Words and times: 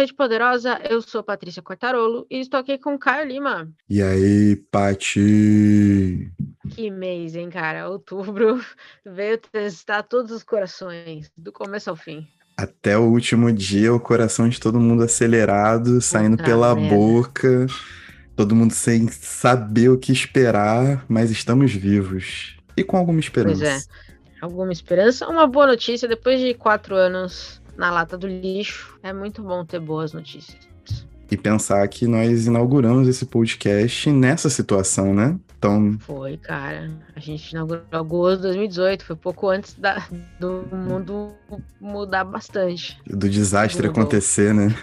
Rede 0.00 0.14
Poderosa. 0.14 0.80
Eu 0.88 1.02
sou 1.02 1.22
Patrícia 1.22 1.62
Quartarolo 1.62 2.26
e 2.30 2.40
estou 2.40 2.58
aqui 2.58 2.78
com 2.78 2.98
Caio 2.98 3.28
Lima. 3.28 3.70
E 3.86 4.00
aí, 4.00 4.56
Pati? 4.70 6.32
Que 6.70 6.90
mês, 6.90 7.36
hein, 7.36 7.50
cara? 7.50 7.86
Outubro 7.86 8.64
veio 9.04 9.36
testar 9.36 10.02
todos 10.02 10.32
os 10.32 10.42
corações, 10.42 11.30
do 11.36 11.52
começo 11.52 11.90
ao 11.90 11.96
fim. 11.96 12.26
Até 12.56 12.96
o 12.96 13.10
último 13.10 13.52
dia, 13.52 13.92
o 13.92 14.00
coração 14.00 14.48
de 14.48 14.58
todo 14.58 14.80
mundo 14.80 15.02
acelerado, 15.02 16.00
saindo 16.00 16.38
Puta 16.38 16.48
pela 16.48 16.74
merda. 16.74 16.94
boca, 16.94 17.66
todo 18.34 18.56
mundo 18.56 18.72
sem 18.72 19.06
saber 19.08 19.90
o 19.90 19.98
que 19.98 20.12
esperar, 20.12 21.04
mas 21.08 21.30
estamos 21.30 21.72
vivos. 21.74 22.56
E 22.74 22.82
com 22.82 22.96
alguma 22.96 23.20
esperança. 23.20 23.60
Pois 23.60 23.86
é, 23.86 24.40
alguma 24.40 24.72
esperança. 24.72 25.28
Uma 25.28 25.46
boa 25.46 25.66
notícia, 25.66 26.08
depois 26.08 26.40
de 26.40 26.54
quatro 26.54 26.94
anos 26.96 27.59
na 27.80 27.90
lata 27.90 28.18
do 28.18 28.28
lixo. 28.28 28.98
É 29.02 29.10
muito 29.10 29.42
bom 29.42 29.64
ter 29.64 29.80
boas 29.80 30.12
notícias. 30.12 30.68
E 31.30 31.36
pensar 31.36 31.88
que 31.88 32.06
nós 32.06 32.46
inauguramos 32.46 33.08
esse 33.08 33.24
podcast 33.24 34.10
nessa 34.12 34.50
situação, 34.50 35.14
né? 35.14 35.38
Então... 35.56 35.96
Foi, 36.00 36.36
cara. 36.36 36.90
A 37.16 37.20
gente 37.20 37.52
inaugurou 37.52 37.82
em 37.90 37.96
agosto 37.96 38.36
de 38.36 38.42
2018, 38.48 39.04
foi 39.04 39.16
pouco 39.16 39.48
antes 39.48 39.74
da, 39.74 40.06
do 40.38 40.66
mundo 40.70 41.32
mudar 41.80 42.24
bastante. 42.24 43.00
Do 43.06 43.28
desastre 43.30 43.86
Mudou. 43.86 44.02
acontecer, 44.02 44.52
né? 44.52 44.76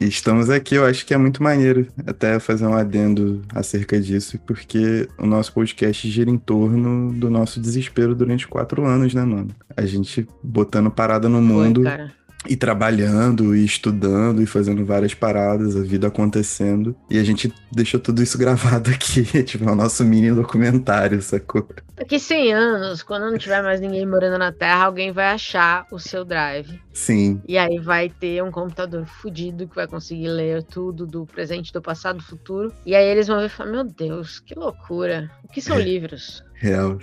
Estamos 0.00 0.50
aqui, 0.50 0.74
eu 0.74 0.84
acho 0.84 1.04
que 1.04 1.14
é 1.14 1.18
muito 1.18 1.42
maneiro 1.42 1.86
até 2.06 2.38
fazer 2.38 2.66
um 2.66 2.74
adendo 2.74 3.42
acerca 3.54 4.00
disso, 4.00 4.38
porque 4.46 5.08
o 5.18 5.26
nosso 5.26 5.52
podcast 5.52 6.08
gira 6.08 6.30
em 6.30 6.38
torno 6.38 7.12
do 7.12 7.30
nosso 7.30 7.60
desespero 7.60 8.14
durante 8.14 8.48
quatro 8.48 8.84
anos, 8.84 9.14
né, 9.14 9.24
mano? 9.24 9.48
A 9.76 9.84
gente 9.86 10.26
botando 10.42 10.90
parada 10.90 11.28
no 11.28 11.40
mundo. 11.40 11.82
Foi, 11.82 12.20
e 12.48 12.56
trabalhando, 12.56 13.54
e 13.54 13.64
estudando, 13.64 14.40
e 14.42 14.46
fazendo 14.46 14.84
várias 14.84 15.12
paradas, 15.12 15.76
a 15.76 15.82
vida 15.82 16.06
acontecendo. 16.06 16.96
E 17.10 17.18
a 17.18 17.22
gente 17.22 17.52
deixou 17.70 18.00
tudo 18.00 18.22
isso 18.22 18.38
gravado 18.38 18.90
aqui, 18.90 19.22
tipo, 19.42 19.68
é 19.68 19.72
o 19.72 19.74
nosso 19.74 20.02
mini 20.04 20.32
documentário, 20.32 21.20
sacou? 21.20 21.68
Daqui 21.96 22.18
100 22.18 22.54
anos, 22.54 23.02
quando 23.02 23.30
não 23.30 23.36
tiver 23.36 23.62
mais 23.62 23.80
ninguém 23.80 24.06
morando 24.06 24.38
na 24.38 24.52
Terra, 24.52 24.86
alguém 24.86 25.12
vai 25.12 25.32
achar 25.32 25.86
o 25.90 25.98
seu 25.98 26.24
drive. 26.24 26.80
Sim. 26.92 27.40
E 27.46 27.56
aí 27.56 27.78
vai 27.78 28.08
ter 28.08 28.42
um 28.42 28.50
computador 28.50 29.06
fudido 29.06 29.68
que 29.68 29.76
vai 29.76 29.86
conseguir 29.86 30.28
ler 30.28 30.62
tudo 30.62 31.06
do 31.06 31.24
presente, 31.24 31.72
do 31.72 31.80
passado, 31.80 32.18
do 32.18 32.24
futuro. 32.24 32.72
E 32.84 32.94
aí 32.94 33.06
eles 33.06 33.26
vão 33.26 33.38
ver 33.38 33.46
e 33.46 33.48
falar: 33.48 33.70
Meu 33.70 33.84
Deus, 33.84 34.40
que 34.40 34.54
loucura. 34.54 35.30
O 35.44 35.48
que 35.48 35.60
são 35.60 35.78
livros? 35.80 36.44
Real. 36.54 36.98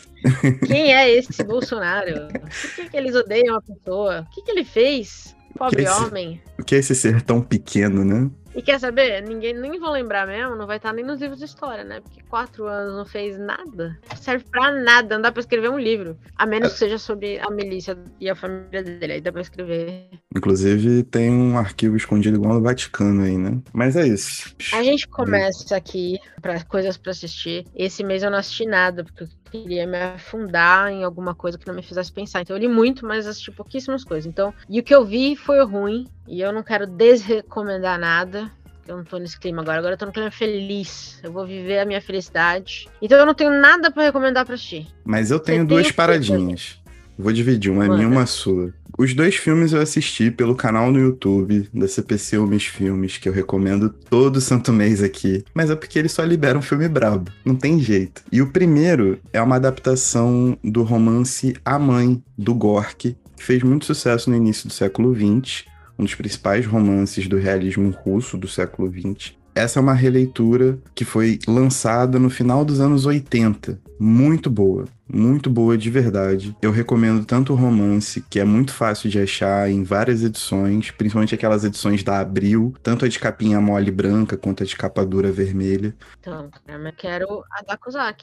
Quem 0.65 0.93
é 0.93 1.09
esse 1.17 1.43
Bolsonaro? 1.43 2.27
Por 2.27 2.75
que, 2.75 2.89
que 2.89 2.97
eles 2.97 3.15
odeiam 3.15 3.55
a 3.55 3.61
pessoa? 3.61 4.21
O 4.21 4.35
que, 4.35 4.41
que 4.41 4.51
ele 4.51 4.63
fez? 4.63 5.35
Pobre 5.57 5.77
que 5.77 5.89
esse, 5.89 6.03
homem. 6.03 6.41
O 6.59 6.63
que 6.63 6.75
é 6.75 6.77
esse 6.77 6.93
ser 6.93 7.21
tão 7.21 7.41
pequeno, 7.41 8.03
né? 8.03 8.29
E 8.57 8.61
quer 8.63 8.79
saber? 8.79 9.21
Ninguém 9.21 9.53
nem 9.53 9.79
vão 9.79 9.91
lembrar 9.91 10.25
mesmo, 10.25 10.55
não 10.55 10.65
vai 10.65 10.77
estar 10.77 10.91
nem 10.91 11.05
nos 11.05 11.21
livros 11.21 11.37
de 11.37 11.45
história, 11.45 11.83
né? 11.83 12.01
Porque 12.01 12.23
quatro 12.23 12.65
anos 12.65 12.97
não 12.97 13.05
fez 13.05 13.37
nada. 13.37 13.95
Serve 14.19 14.45
pra 14.49 14.71
nada, 14.71 15.13
não 15.13 15.21
dá 15.21 15.31
pra 15.31 15.41
escrever 15.41 15.69
um 15.69 15.77
livro. 15.77 16.17
A 16.35 16.43
menos 16.47 16.73
que 16.73 16.79
seja 16.79 16.97
sobre 16.97 17.37
a 17.37 17.51
milícia 17.51 17.95
e 18.19 18.27
a 18.27 18.35
família 18.35 18.81
dele. 18.81 19.13
Aí 19.13 19.21
dá 19.21 19.31
pra 19.31 19.41
escrever. 19.41 20.09
Inclusive, 20.35 21.03
tem 21.03 21.29
um 21.29 21.55
arquivo 21.55 21.95
escondido 21.95 22.37
igual 22.37 22.55
no 22.55 22.63
Vaticano 22.63 23.23
aí, 23.23 23.37
né? 23.37 23.61
Mas 23.71 23.95
é 23.95 24.07
isso. 24.07 24.55
A 24.73 24.81
gente 24.81 25.07
começa 25.07 25.77
aqui 25.77 26.17
para 26.41 26.63
coisas 26.63 26.97
para 26.97 27.11
assistir. 27.11 27.63
Esse 27.75 28.03
mês 28.03 28.23
eu 28.23 28.31
não 28.31 28.39
assisti 28.39 28.65
nada, 28.65 29.03
porque 29.03 29.27
queria 29.49 29.87
me 29.87 29.97
afundar 29.97 30.91
em 30.91 31.03
alguma 31.03 31.33
coisa 31.33 31.57
que 31.57 31.67
não 31.67 31.73
me 31.73 31.81
fizesse 31.81 32.11
pensar. 32.11 32.41
Então 32.41 32.55
eu 32.55 32.59
li 32.59 32.67
muito, 32.67 33.05
mas 33.05 33.27
assisti 33.27 33.51
pouquíssimas 33.51 34.03
coisas. 34.03 34.25
Então, 34.25 34.53
e 34.69 34.79
o 34.79 34.83
que 34.83 34.93
eu 34.93 35.05
vi 35.05 35.35
foi 35.35 35.63
ruim. 35.63 36.07
E 36.27 36.41
eu 36.41 36.51
não 36.51 36.63
quero 36.63 36.85
desrecomendar 36.85 37.99
nada. 37.99 38.51
Eu 38.87 38.97
não 38.97 39.03
tô 39.03 39.17
nesse 39.17 39.39
clima 39.39 39.61
agora. 39.61 39.79
Agora 39.79 39.93
eu 39.93 39.97
tô 39.97 40.05
no 40.05 40.11
clima 40.11 40.31
feliz. 40.31 41.19
Eu 41.23 41.31
vou 41.31 41.45
viver 41.45 41.79
a 41.79 41.85
minha 41.85 42.01
felicidade. 42.01 42.87
Então 43.01 43.17
eu 43.17 43.25
não 43.25 43.33
tenho 43.33 43.51
nada 43.51 43.91
para 43.91 44.03
recomendar 44.03 44.45
pra 44.45 44.57
ti. 44.57 44.87
Mas 45.03 45.29
eu 45.29 45.39
tenho 45.39 45.63
Você 45.63 45.67
duas 45.67 45.91
paradinhas. 45.91 46.79
Vou 47.17 47.31
dividir, 47.33 47.71
uma 47.71 47.85
Manda. 47.85 47.95
minha 47.95 48.07
e 48.07 48.11
uma 48.11 48.25
sua. 48.25 48.73
Os 48.97 49.13
dois 49.13 49.35
filmes 49.35 49.73
eu 49.73 49.81
assisti 49.81 50.31
pelo 50.31 50.55
canal 50.55 50.91
no 50.91 50.99
YouTube 50.99 51.69
da 51.73 51.87
CPC 51.87 52.37
Homens 52.37 52.65
Filmes, 52.65 53.17
que 53.17 53.29
eu 53.29 53.33
recomendo 53.33 53.89
todo 53.89 54.41
santo 54.41 54.73
mês 54.73 55.03
aqui. 55.03 55.43
Mas 55.53 55.69
é 55.69 55.75
porque 55.75 55.99
eles 55.99 56.11
só 56.11 56.23
liberam 56.23 56.61
filme 56.61 56.87
brabo, 56.87 57.31
não 57.45 57.55
tem 57.55 57.79
jeito. 57.79 58.23
E 58.31 58.41
o 58.41 58.51
primeiro 58.51 59.19
é 59.31 59.41
uma 59.41 59.55
adaptação 59.57 60.57
do 60.63 60.81
romance 60.81 61.55
A 61.63 61.77
Mãe, 61.77 62.21
do 62.37 62.55
Gorky, 62.55 63.15
que 63.35 63.43
fez 63.43 63.61
muito 63.61 63.85
sucesso 63.85 64.29
no 64.29 64.35
início 64.35 64.67
do 64.67 64.73
século 64.73 65.13
XX, 65.13 65.65
um 65.97 66.03
dos 66.03 66.15
principais 66.15 66.65
romances 66.65 67.27
do 67.27 67.37
realismo 67.37 67.91
russo 67.91 68.37
do 68.37 68.47
século 68.47 68.91
XX. 68.91 69.33
Essa 69.57 69.79
é 69.79 69.81
uma 69.81 69.95
releitura 69.95 70.77
que 70.93 71.03
foi 71.03 71.39
lançada 71.47 72.19
no 72.19 72.29
final 72.29 72.63
dos 72.63 72.79
anos 72.79 73.07
80. 73.07 73.81
Muito 73.99 74.51
boa, 74.51 74.85
muito 75.11 75.49
boa 75.49 75.75
de 75.75 75.89
verdade. 75.89 76.55
Eu 76.61 76.69
recomendo 76.69 77.25
tanto 77.25 77.53
o 77.53 77.55
romance, 77.55 78.23
que 78.29 78.39
é 78.39 78.45
muito 78.45 78.71
fácil 78.71 79.09
de 79.09 79.19
achar 79.19 79.67
em 79.67 79.83
várias 79.83 80.23
edições, 80.23 80.91
principalmente 80.91 81.33
aquelas 81.33 81.63
edições 81.63 82.03
da 82.03 82.19
Abril, 82.19 82.75
tanto 82.83 83.03
a 83.03 83.07
de 83.07 83.17
capinha 83.17 83.59
mole 83.59 83.89
branca 83.89 84.37
quanto 84.37 84.61
a 84.61 84.65
de 84.65 84.75
capa 84.75 85.03
dura 85.03 85.31
vermelha. 85.31 85.95
Então, 86.19 86.51
eu 86.67 86.93
quero 86.95 87.43
a 87.49 87.63
da 87.63 87.79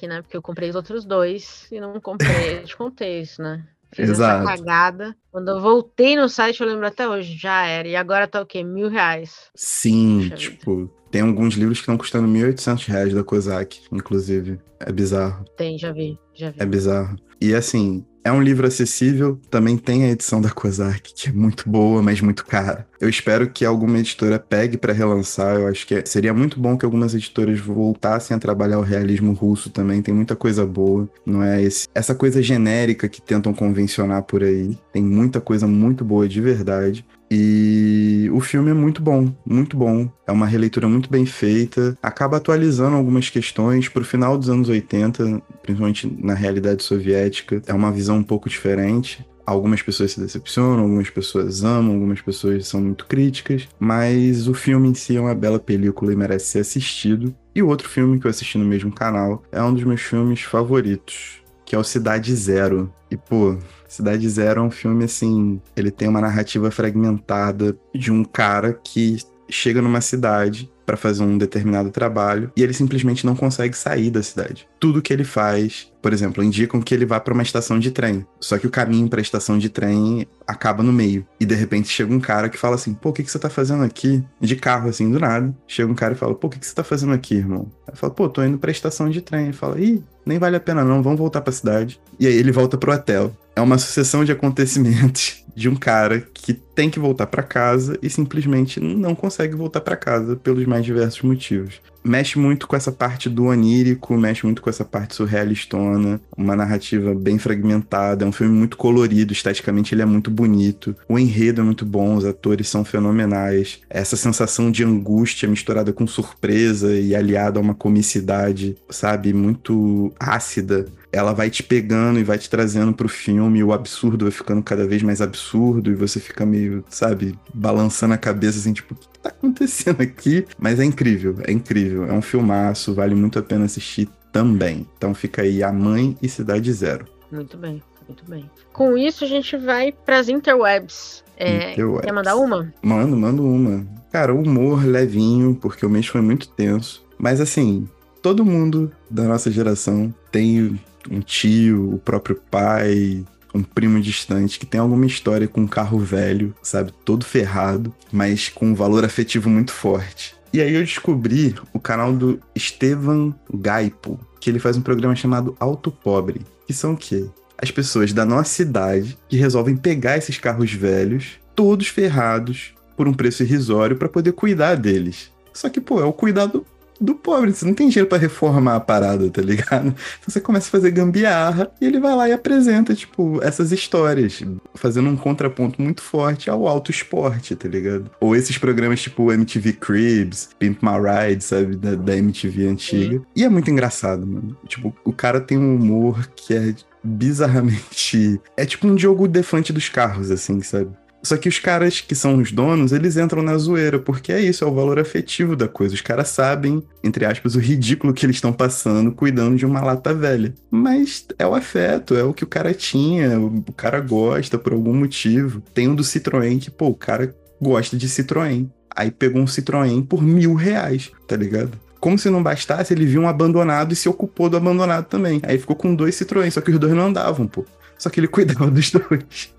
né? 0.06 0.22
Porque 0.22 0.36
eu 0.36 0.42
comprei 0.42 0.70
os 0.70 0.76
outros 0.76 1.04
dois 1.04 1.66
e 1.72 1.80
não 1.80 2.00
comprei 2.00 2.62
de 2.62 2.76
contexto, 2.76 3.42
né? 3.42 3.64
Fiz 3.94 4.10
Exato. 4.10 4.48
essa 4.48 4.56
cagada. 4.56 5.16
Quando 5.30 5.48
eu 5.48 5.60
voltei 5.60 6.16
no 6.16 6.28
site, 6.28 6.60
eu 6.60 6.66
lembro 6.66 6.86
até 6.86 7.08
hoje, 7.08 7.36
já 7.36 7.64
era. 7.64 7.86
E 7.86 7.94
agora 7.94 8.26
tá 8.26 8.40
o 8.40 8.46
quê? 8.46 8.62
Mil 8.62 8.88
reais. 8.88 9.50
Sim, 9.54 10.30
tipo, 10.34 10.76
vida. 10.76 10.90
tem 11.10 11.22
alguns 11.22 11.54
livros 11.54 11.78
que 11.78 11.82
estão 11.82 11.96
custando 11.96 12.26
mil 12.26 12.46
oitocentos 12.46 12.86
reais 12.86 13.14
da 13.14 13.22
Kozak, 13.22 13.82
inclusive. 13.92 14.58
É 14.80 14.90
bizarro. 14.90 15.44
Tem, 15.56 15.78
já 15.78 15.92
vi, 15.92 16.18
já 16.34 16.50
vi. 16.50 16.56
É 16.60 16.66
bizarro. 16.66 17.16
E 17.40 17.54
assim, 17.54 18.04
é 18.24 18.32
um 18.32 18.42
livro 18.42 18.66
acessível, 18.66 19.38
também 19.50 19.76
tem 19.76 20.04
a 20.04 20.08
edição 20.08 20.40
da 20.40 20.50
Kozak, 20.50 21.12
que 21.14 21.28
é 21.28 21.32
muito 21.32 21.68
boa, 21.68 22.02
mas 22.02 22.22
muito 22.22 22.46
cara. 22.46 22.86
Eu 22.98 23.08
espero 23.08 23.50
que 23.50 23.66
alguma 23.66 23.98
editora 23.98 24.38
pegue 24.38 24.78
para 24.78 24.94
relançar. 24.94 25.56
Eu 25.56 25.68
acho 25.68 25.86
que 25.86 26.02
seria 26.06 26.32
muito 26.32 26.58
bom 26.58 26.78
que 26.78 26.86
algumas 26.86 27.14
editoras 27.14 27.60
voltassem 27.60 28.34
a 28.34 28.40
trabalhar 28.40 28.78
o 28.78 28.82
realismo 28.82 29.34
russo 29.34 29.68
também. 29.68 30.00
Tem 30.00 30.14
muita 30.14 30.34
coisa 30.34 30.64
boa, 30.64 31.06
não 31.26 31.42
é 31.42 31.62
esse, 31.62 31.86
essa 31.94 32.14
coisa 32.14 32.42
genérica 32.42 33.08
que 33.10 33.20
tentam 33.20 33.52
convencionar 33.52 34.22
por 34.22 34.42
aí. 34.42 34.78
Tem 34.90 35.02
muita 35.02 35.38
coisa 35.38 35.66
muito 35.66 36.02
boa 36.02 36.26
de 36.26 36.40
verdade. 36.40 37.04
E 37.36 38.30
o 38.32 38.38
filme 38.38 38.70
é 38.70 38.74
muito 38.74 39.02
bom, 39.02 39.34
muito 39.44 39.76
bom. 39.76 40.08
É 40.24 40.30
uma 40.30 40.46
releitura 40.46 40.86
muito 40.86 41.10
bem 41.10 41.26
feita. 41.26 41.98
Acaba 42.00 42.36
atualizando 42.36 42.94
algumas 42.94 43.28
questões 43.28 43.88
para 43.88 44.02
o 44.02 44.04
final 44.04 44.38
dos 44.38 44.48
anos 44.48 44.68
80, 44.68 45.42
principalmente 45.60 46.06
na 46.22 46.32
realidade 46.32 46.84
soviética. 46.84 47.60
É 47.66 47.74
uma 47.74 47.90
visão 47.90 48.18
um 48.18 48.22
pouco 48.22 48.48
diferente. 48.48 49.26
Algumas 49.44 49.82
pessoas 49.82 50.12
se 50.12 50.20
decepcionam, 50.20 50.84
algumas 50.84 51.10
pessoas 51.10 51.64
amam, 51.64 51.94
algumas 51.94 52.22
pessoas 52.22 52.68
são 52.68 52.80
muito 52.80 53.04
críticas, 53.04 53.68
mas 53.80 54.46
o 54.46 54.54
filme 54.54 54.88
em 54.88 54.94
si 54.94 55.16
é 55.16 55.20
uma 55.20 55.34
bela 55.34 55.58
película 55.58 56.12
e 56.12 56.16
merece 56.16 56.46
ser 56.46 56.60
assistido. 56.60 57.34
E 57.52 57.62
o 57.62 57.66
outro 57.66 57.88
filme 57.88 58.20
que 58.20 58.26
eu 58.26 58.30
assisti 58.30 58.56
no 58.56 58.64
mesmo 58.64 58.92
canal 58.92 59.42
é 59.50 59.60
um 59.60 59.74
dos 59.74 59.82
meus 59.82 60.00
filmes 60.00 60.40
favoritos, 60.42 61.42
que 61.66 61.74
é 61.74 61.78
o 61.78 61.84
Cidade 61.84 62.34
Zero. 62.34 62.92
E, 63.10 63.16
pô, 63.16 63.58
Cidade 63.94 64.28
Zero 64.28 64.60
é 64.60 64.64
um 64.64 64.72
filme 64.72 65.04
assim. 65.04 65.60
Ele 65.76 65.88
tem 65.88 66.08
uma 66.08 66.20
narrativa 66.20 66.68
fragmentada 66.68 67.78
de 67.94 68.10
um 68.10 68.24
cara 68.24 68.72
que 68.72 69.18
chega 69.48 69.80
numa 69.80 70.00
cidade 70.00 70.68
para 70.84 70.96
fazer 70.96 71.22
um 71.22 71.38
determinado 71.38 71.90
trabalho 71.90 72.50
e 72.56 72.62
ele 72.62 72.72
simplesmente 72.72 73.24
não 73.24 73.36
consegue 73.36 73.76
sair 73.76 74.10
da 74.10 74.20
cidade. 74.20 74.68
Tudo 74.80 75.00
que 75.00 75.12
ele 75.12 75.22
faz, 75.22 75.92
por 76.02 76.12
exemplo, 76.12 76.42
indicam 76.42 76.80
que 76.82 76.92
ele 76.92 77.06
vá 77.06 77.20
para 77.20 77.32
uma 77.32 77.42
estação 77.44 77.78
de 77.78 77.92
trem. 77.92 78.26
Só 78.40 78.58
que 78.58 78.66
o 78.66 78.70
caminho 78.70 79.08
para 79.08 79.20
a 79.20 79.22
estação 79.22 79.58
de 79.58 79.68
trem 79.68 80.26
acaba 80.44 80.82
no 80.82 80.92
meio. 80.92 81.24
E 81.38 81.46
de 81.46 81.54
repente 81.54 81.88
chega 81.88 82.12
um 82.12 82.20
cara 82.20 82.48
que 82.48 82.58
fala 82.58 82.74
assim: 82.74 82.92
pô, 82.94 83.10
o 83.10 83.12
que, 83.12 83.22
que 83.22 83.30
você 83.30 83.38
tá 83.38 83.48
fazendo 83.48 83.84
aqui? 83.84 84.24
De 84.40 84.56
carro, 84.56 84.88
assim, 84.88 85.08
do 85.08 85.20
nada. 85.20 85.54
Chega 85.68 85.90
um 85.90 85.94
cara 85.94 86.14
e 86.14 86.16
fala: 86.16 86.34
pô, 86.34 86.48
o 86.48 86.50
que, 86.50 86.58
que 86.58 86.66
você 86.66 86.74
tá 86.74 86.82
fazendo 86.82 87.12
aqui, 87.12 87.36
irmão? 87.36 87.70
Aí 87.86 87.96
fala: 87.96 88.12
pô, 88.12 88.28
tô 88.28 88.42
indo 88.42 88.58
pra 88.58 88.72
estação 88.72 89.08
de 89.08 89.20
trem. 89.20 89.44
Ele 89.44 89.52
fala: 89.52 89.80
ih, 89.80 90.02
nem 90.24 90.38
vale 90.38 90.56
a 90.56 90.60
pena 90.60 90.84
não, 90.84 91.02
vamos 91.02 91.18
voltar 91.18 91.40
pra 91.40 91.52
cidade. 91.52 92.00
E 92.18 92.26
aí 92.26 92.34
ele 92.34 92.52
volta 92.52 92.76
pro 92.76 92.92
hotel. 92.92 93.34
É 93.56 93.60
uma 93.60 93.78
sucessão 93.78 94.24
de 94.24 94.32
acontecimentos 94.32 95.44
de 95.54 95.68
um 95.68 95.76
cara 95.76 96.20
que 96.20 96.52
tem 96.52 96.90
que 96.90 96.98
voltar 96.98 97.26
para 97.26 97.42
casa 97.42 97.98
e 98.02 98.10
simplesmente 98.10 98.80
não 98.80 99.14
consegue 99.14 99.54
voltar 99.54 99.80
para 99.80 99.96
casa 99.96 100.36
pelos 100.36 100.66
mais 100.66 100.84
diversos 100.84 101.22
motivos. 101.22 101.80
Mexe 102.04 102.38
muito 102.38 102.68
com 102.68 102.76
essa 102.76 102.92
parte 102.92 103.30
do 103.30 103.46
onírico, 103.46 104.14
mexe 104.16 104.44
muito 104.44 104.60
com 104.60 104.68
essa 104.68 104.84
parte 104.84 105.14
surrealistona, 105.14 106.20
uma 106.36 106.54
narrativa 106.54 107.14
bem 107.14 107.38
fragmentada, 107.38 108.24
é 108.24 108.28
um 108.28 108.32
filme 108.32 108.52
muito 108.52 108.76
colorido, 108.76 109.32
esteticamente 109.32 109.94
ele 109.94 110.02
é 110.02 110.04
muito 110.04 110.30
bonito, 110.30 110.94
o 111.08 111.18
enredo 111.18 111.62
é 111.62 111.64
muito 111.64 111.86
bom, 111.86 112.14
os 112.16 112.26
atores 112.26 112.68
são 112.68 112.84
fenomenais, 112.84 113.80
essa 113.88 114.16
sensação 114.16 114.70
de 114.70 114.84
angústia 114.84 115.48
misturada 115.48 115.94
com 115.94 116.06
surpresa 116.06 116.94
e 116.94 117.16
aliada 117.16 117.58
a 117.58 117.62
uma 117.62 117.74
comicidade, 117.74 118.76
sabe, 118.90 119.32
muito 119.32 120.12
ácida, 120.20 120.86
ela 121.14 121.32
vai 121.32 121.48
te 121.48 121.62
pegando 121.62 122.18
e 122.18 122.24
vai 122.24 122.36
te 122.36 122.50
trazendo 122.50 122.92
pro 122.92 123.08
filme, 123.08 123.62
o 123.62 123.72
absurdo 123.72 124.24
vai 124.24 124.32
ficando 124.32 124.62
cada 124.62 124.86
vez 124.86 125.02
mais 125.02 125.20
absurdo, 125.20 125.90
e 125.90 125.94
você 125.94 126.18
fica 126.18 126.44
meio, 126.44 126.84
sabe, 126.88 127.38
balançando 127.54 128.14
a 128.14 128.18
cabeça 128.18 128.58
assim, 128.58 128.72
tipo, 128.72 128.94
o 128.94 128.96
que 128.96 129.18
tá 129.20 129.28
acontecendo 129.28 130.00
aqui? 130.00 130.44
Mas 130.58 130.80
é 130.80 130.84
incrível, 130.84 131.36
é 131.44 131.52
incrível. 131.52 132.06
É 132.06 132.12
um 132.12 132.22
filmaço, 132.22 132.92
vale 132.94 133.14
muito 133.14 133.38
a 133.38 133.42
pena 133.42 133.64
assistir 133.64 134.08
também. 134.32 134.86
Então 134.96 135.14
fica 135.14 135.42
aí 135.42 135.62
A 135.62 135.72
Mãe 135.72 136.16
e 136.20 136.28
Cidade 136.28 136.72
Zero. 136.72 137.06
Muito 137.30 137.56
bem, 137.56 137.80
muito 138.08 138.24
bem. 138.28 138.50
Com 138.72 138.98
isso, 138.98 139.24
a 139.24 139.28
gente 139.28 139.56
vai 139.56 139.92
pras 139.92 140.28
interwebs. 140.28 141.22
É, 141.36 141.72
Interwebs. 141.72 142.04
quer 142.04 142.12
mandar 142.12 142.36
uma? 142.36 142.72
Mando, 142.82 143.16
mando 143.16 143.46
uma. 143.46 143.86
Cara, 144.10 144.34
humor 144.34 144.84
levinho, 144.84 145.54
porque 145.54 145.86
o 145.86 145.90
mês 145.90 146.06
foi 146.06 146.20
muito 146.20 146.48
tenso. 146.48 147.04
Mas 147.18 147.40
assim, 147.40 147.88
todo 148.20 148.44
mundo 148.44 148.90
da 149.10 149.24
nossa 149.24 149.50
geração 149.50 150.12
tem 150.32 150.80
um 151.10 151.20
tio, 151.20 151.94
o 151.94 151.98
próprio 151.98 152.40
pai, 152.50 153.24
um 153.54 153.62
primo 153.62 154.00
distante 154.00 154.58
que 154.58 154.66
tem 154.66 154.80
alguma 154.80 155.06
história 155.06 155.46
com 155.46 155.60
um 155.60 155.66
carro 155.66 155.98
velho, 155.98 156.54
sabe? 156.62 156.92
Todo 157.04 157.24
ferrado, 157.24 157.94
mas 158.12 158.48
com 158.48 158.66
um 158.66 158.74
valor 158.74 159.04
afetivo 159.04 159.48
muito 159.48 159.72
forte. 159.72 160.34
E 160.52 160.60
aí 160.60 160.74
eu 160.74 160.82
descobri 160.82 161.54
o 161.72 161.80
canal 161.80 162.12
do 162.12 162.40
Estevan 162.54 163.34
Gaipo, 163.52 164.18
que 164.40 164.50
ele 164.50 164.58
faz 164.58 164.76
um 164.76 164.82
programa 164.82 165.14
chamado 165.16 165.56
Auto 165.58 165.90
Pobre, 165.90 166.42
que 166.66 166.72
são 166.72 166.94
o 166.94 166.96
quê? 166.96 167.26
As 167.56 167.70
pessoas 167.70 168.12
da 168.12 168.24
nossa 168.24 168.62
idade 168.62 169.16
que 169.28 169.36
resolvem 169.36 169.76
pegar 169.76 170.18
esses 170.18 170.38
carros 170.38 170.72
velhos, 170.72 171.38
todos 171.54 171.88
ferrados, 171.88 172.74
por 172.96 173.08
um 173.08 173.14
preço 173.14 173.42
irrisório 173.42 173.96
para 173.96 174.08
poder 174.08 174.32
cuidar 174.32 174.76
deles. 174.76 175.32
Só 175.52 175.68
que, 175.68 175.80
pô, 175.80 176.00
é 176.00 176.04
o 176.04 176.12
cuidado 176.12 176.66
do 177.00 177.14
pobre. 177.14 177.52
Você 177.52 177.64
não 177.64 177.74
tem 177.74 177.88
dinheiro 177.88 178.08
pra 178.08 178.18
reformar 178.18 178.76
a 178.76 178.80
parada, 178.80 179.28
tá 179.30 179.42
ligado? 179.42 179.88
Então 179.88 180.28
você 180.28 180.40
começa 180.40 180.68
a 180.68 180.70
fazer 180.70 180.90
gambiarra 180.90 181.70
e 181.80 181.86
ele 181.86 182.00
vai 182.00 182.14
lá 182.14 182.28
e 182.28 182.32
apresenta, 182.32 182.94
tipo, 182.94 183.40
essas 183.42 183.72
histórias, 183.72 184.42
fazendo 184.74 185.08
um 185.08 185.16
contraponto 185.16 185.80
muito 185.80 186.02
forte 186.02 186.48
ao 186.48 186.66
alto 186.66 186.90
esporte, 186.90 187.54
tá 187.54 187.68
ligado? 187.68 188.10
Ou 188.20 188.34
esses 188.34 188.58
programas 188.58 189.00
tipo 189.02 189.32
MTV 189.32 189.74
Cribs, 189.74 190.50
Pimp 190.58 190.82
My 190.82 190.90
Ride, 190.98 191.44
sabe? 191.44 191.76
Da, 191.76 191.94
da 191.94 192.16
MTV 192.16 192.68
antiga. 192.68 193.22
E 193.34 193.44
é 193.44 193.48
muito 193.48 193.70
engraçado, 193.70 194.26
mano. 194.26 194.56
Tipo, 194.66 194.94
o 195.04 195.12
cara 195.12 195.40
tem 195.40 195.58
um 195.58 195.76
humor 195.76 196.28
que 196.34 196.54
é 196.54 196.74
bizarramente. 197.02 198.40
É 198.56 198.64
tipo 198.64 198.86
um 198.86 198.94
Diogo 198.94 199.28
Defante 199.28 199.72
dos 199.72 199.88
carros, 199.88 200.30
assim, 200.30 200.60
sabe? 200.62 200.90
Só 201.24 201.38
que 201.38 201.48
os 201.48 201.58
caras 201.58 202.02
que 202.02 202.14
são 202.14 202.36
os 202.36 202.52
donos, 202.52 202.92
eles 202.92 203.16
entram 203.16 203.42
na 203.42 203.56
zoeira, 203.56 203.98
porque 203.98 204.30
é 204.30 204.40
isso, 204.40 204.62
é 204.62 204.66
o 204.66 204.74
valor 204.74 204.98
afetivo 204.98 205.56
da 205.56 205.66
coisa. 205.66 205.94
Os 205.94 206.02
caras 206.02 206.28
sabem, 206.28 206.82
entre 207.02 207.24
aspas, 207.24 207.54
o 207.54 207.58
ridículo 207.58 208.12
que 208.12 208.26
eles 208.26 208.36
estão 208.36 208.52
passando 208.52 209.10
cuidando 209.10 209.56
de 209.56 209.64
uma 209.64 209.80
lata 209.80 210.12
velha. 210.12 210.52
Mas 210.70 211.26
é 211.38 211.46
o 211.46 211.54
afeto, 211.54 212.14
é 212.14 212.22
o 212.22 212.34
que 212.34 212.44
o 212.44 212.46
cara 212.46 212.74
tinha, 212.74 213.40
o 213.40 213.72
cara 213.72 214.00
gosta 214.00 214.58
por 214.58 214.74
algum 214.74 214.92
motivo. 214.92 215.62
Tem 215.72 215.88
um 215.88 215.94
do 215.94 216.02
Citroën 216.02 216.60
que, 216.60 216.70
pô, 216.70 216.88
o 216.88 216.94
cara 216.94 217.34
gosta 217.60 217.96
de 217.96 218.06
Citroën. 218.06 218.68
Aí 218.94 219.10
pegou 219.10 219.40
um 219.40 219.46
Citroën 219.46 220.06
por 220.06 220.22
mil 220.22 220.54
reais, 220.54 221.10
tá 221.26 221.36
ligado? 221.36 221.72
Como 221.98 222.18
se 222.18 222.28
não 222.28 222.42
bastasse, 222.42 222.92
ele 222.92 223.06
viu 223.06 223.22
um 223.22 223.28
abandonado 223.28 223.94
e 223.94 223.96
se 223.96 224.10
ocupou 224.10 224.50
do 224.50 224.58
abandonado 224.58 225.06
também. 225.06 225.40
Aí 225.42 225.56
ficou 225.58 225.74
com 225.74 225.94
dois 225.94 226.14
Citroën, 226.14 226.50
só 226.50 226.60
que 226.60 226.70
os 226.70 226.78
dois 226.78 226.92
não 226.92 227.06
andavam, 227.06 227.46
pô. 227.46 227.64
Só 227.98 228.10
que 228.10 228.20
ele 228.20 228.28
cuidava 228.28 228.70
dos 228.70 228.90
dois. 228.90 229.54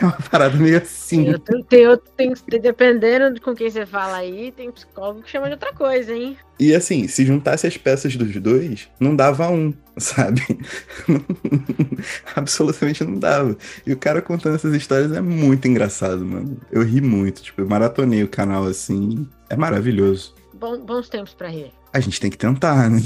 É 0.00 0.04
uma 0.04 0.18
parada 0.30 0.56
meio 0.56 0.78
assim. 0.78 1.28
Eu 1.28 1.38
tem, 1.38 1.62
tem, 1.62 1.86
tem, 2.16 2.60
dependendo 2.60 3.34
de 3.34 3.40
com 3.40 3.54
quem 3.54 3.70
você 3.70 3.86
fala 3.86 4.16
aí, 4.16 4.52
tem 4.52 4.70
psicólogo 4.70 5.22
que 5.22 5.30
chama 5.30 5.46
de 5.46 5.52
outra 5.52 5.72
coisa, 5.72 6.12
hein? 6.12 6.36
E 6.58 6.74
assim, 6.74 7.08
se 7.08 7.24
juntasse 7.24 7.66
as 7.66 7.76
peças 7.76 8.16
dos 8.16 8.34
dois, 8.36 8.88
não 8.98 9.14
dava 9.14 9.48
um, 9.48 9.72
sabe? 9.96 10.42
Absolutamente 12.34 13.04
não 13.04 13.18
dava. 13.18 13.56
E 13.86 13.92
o 13.92 13.96
cara 13.96 14.22
contando 14.22 14.56
essas 14.56 14.74
histórias 14.74 15.12
é 15.12 15.20
muito 15.20 15.66
engraçado, 15.66 16.24
mano. 16.24 16.60
Eu 16.70 16.82
ri 16.82 17.00
muito, 17.00 17.42
tipo, 17.42 17.60
eu 17.60 17.68
maratonei 17.68 18.22
o 18.22 18.28
canal 18.28 18.64
assim. 18.64 19.28
É 19.48 19.56
maravilhoso. 19.56 20.34
Bom, 20.52 20.78
bons 20.78 21.08
tempos 21.08 21.34
pra 21.34 21.48
rir. 21.48 21.72
A 21.92 22.00
gente 22.00 22.20
tem 22.20 22.30
que 22.30 22.38
tentar, 22.38 22.90
né? 22.90 23.00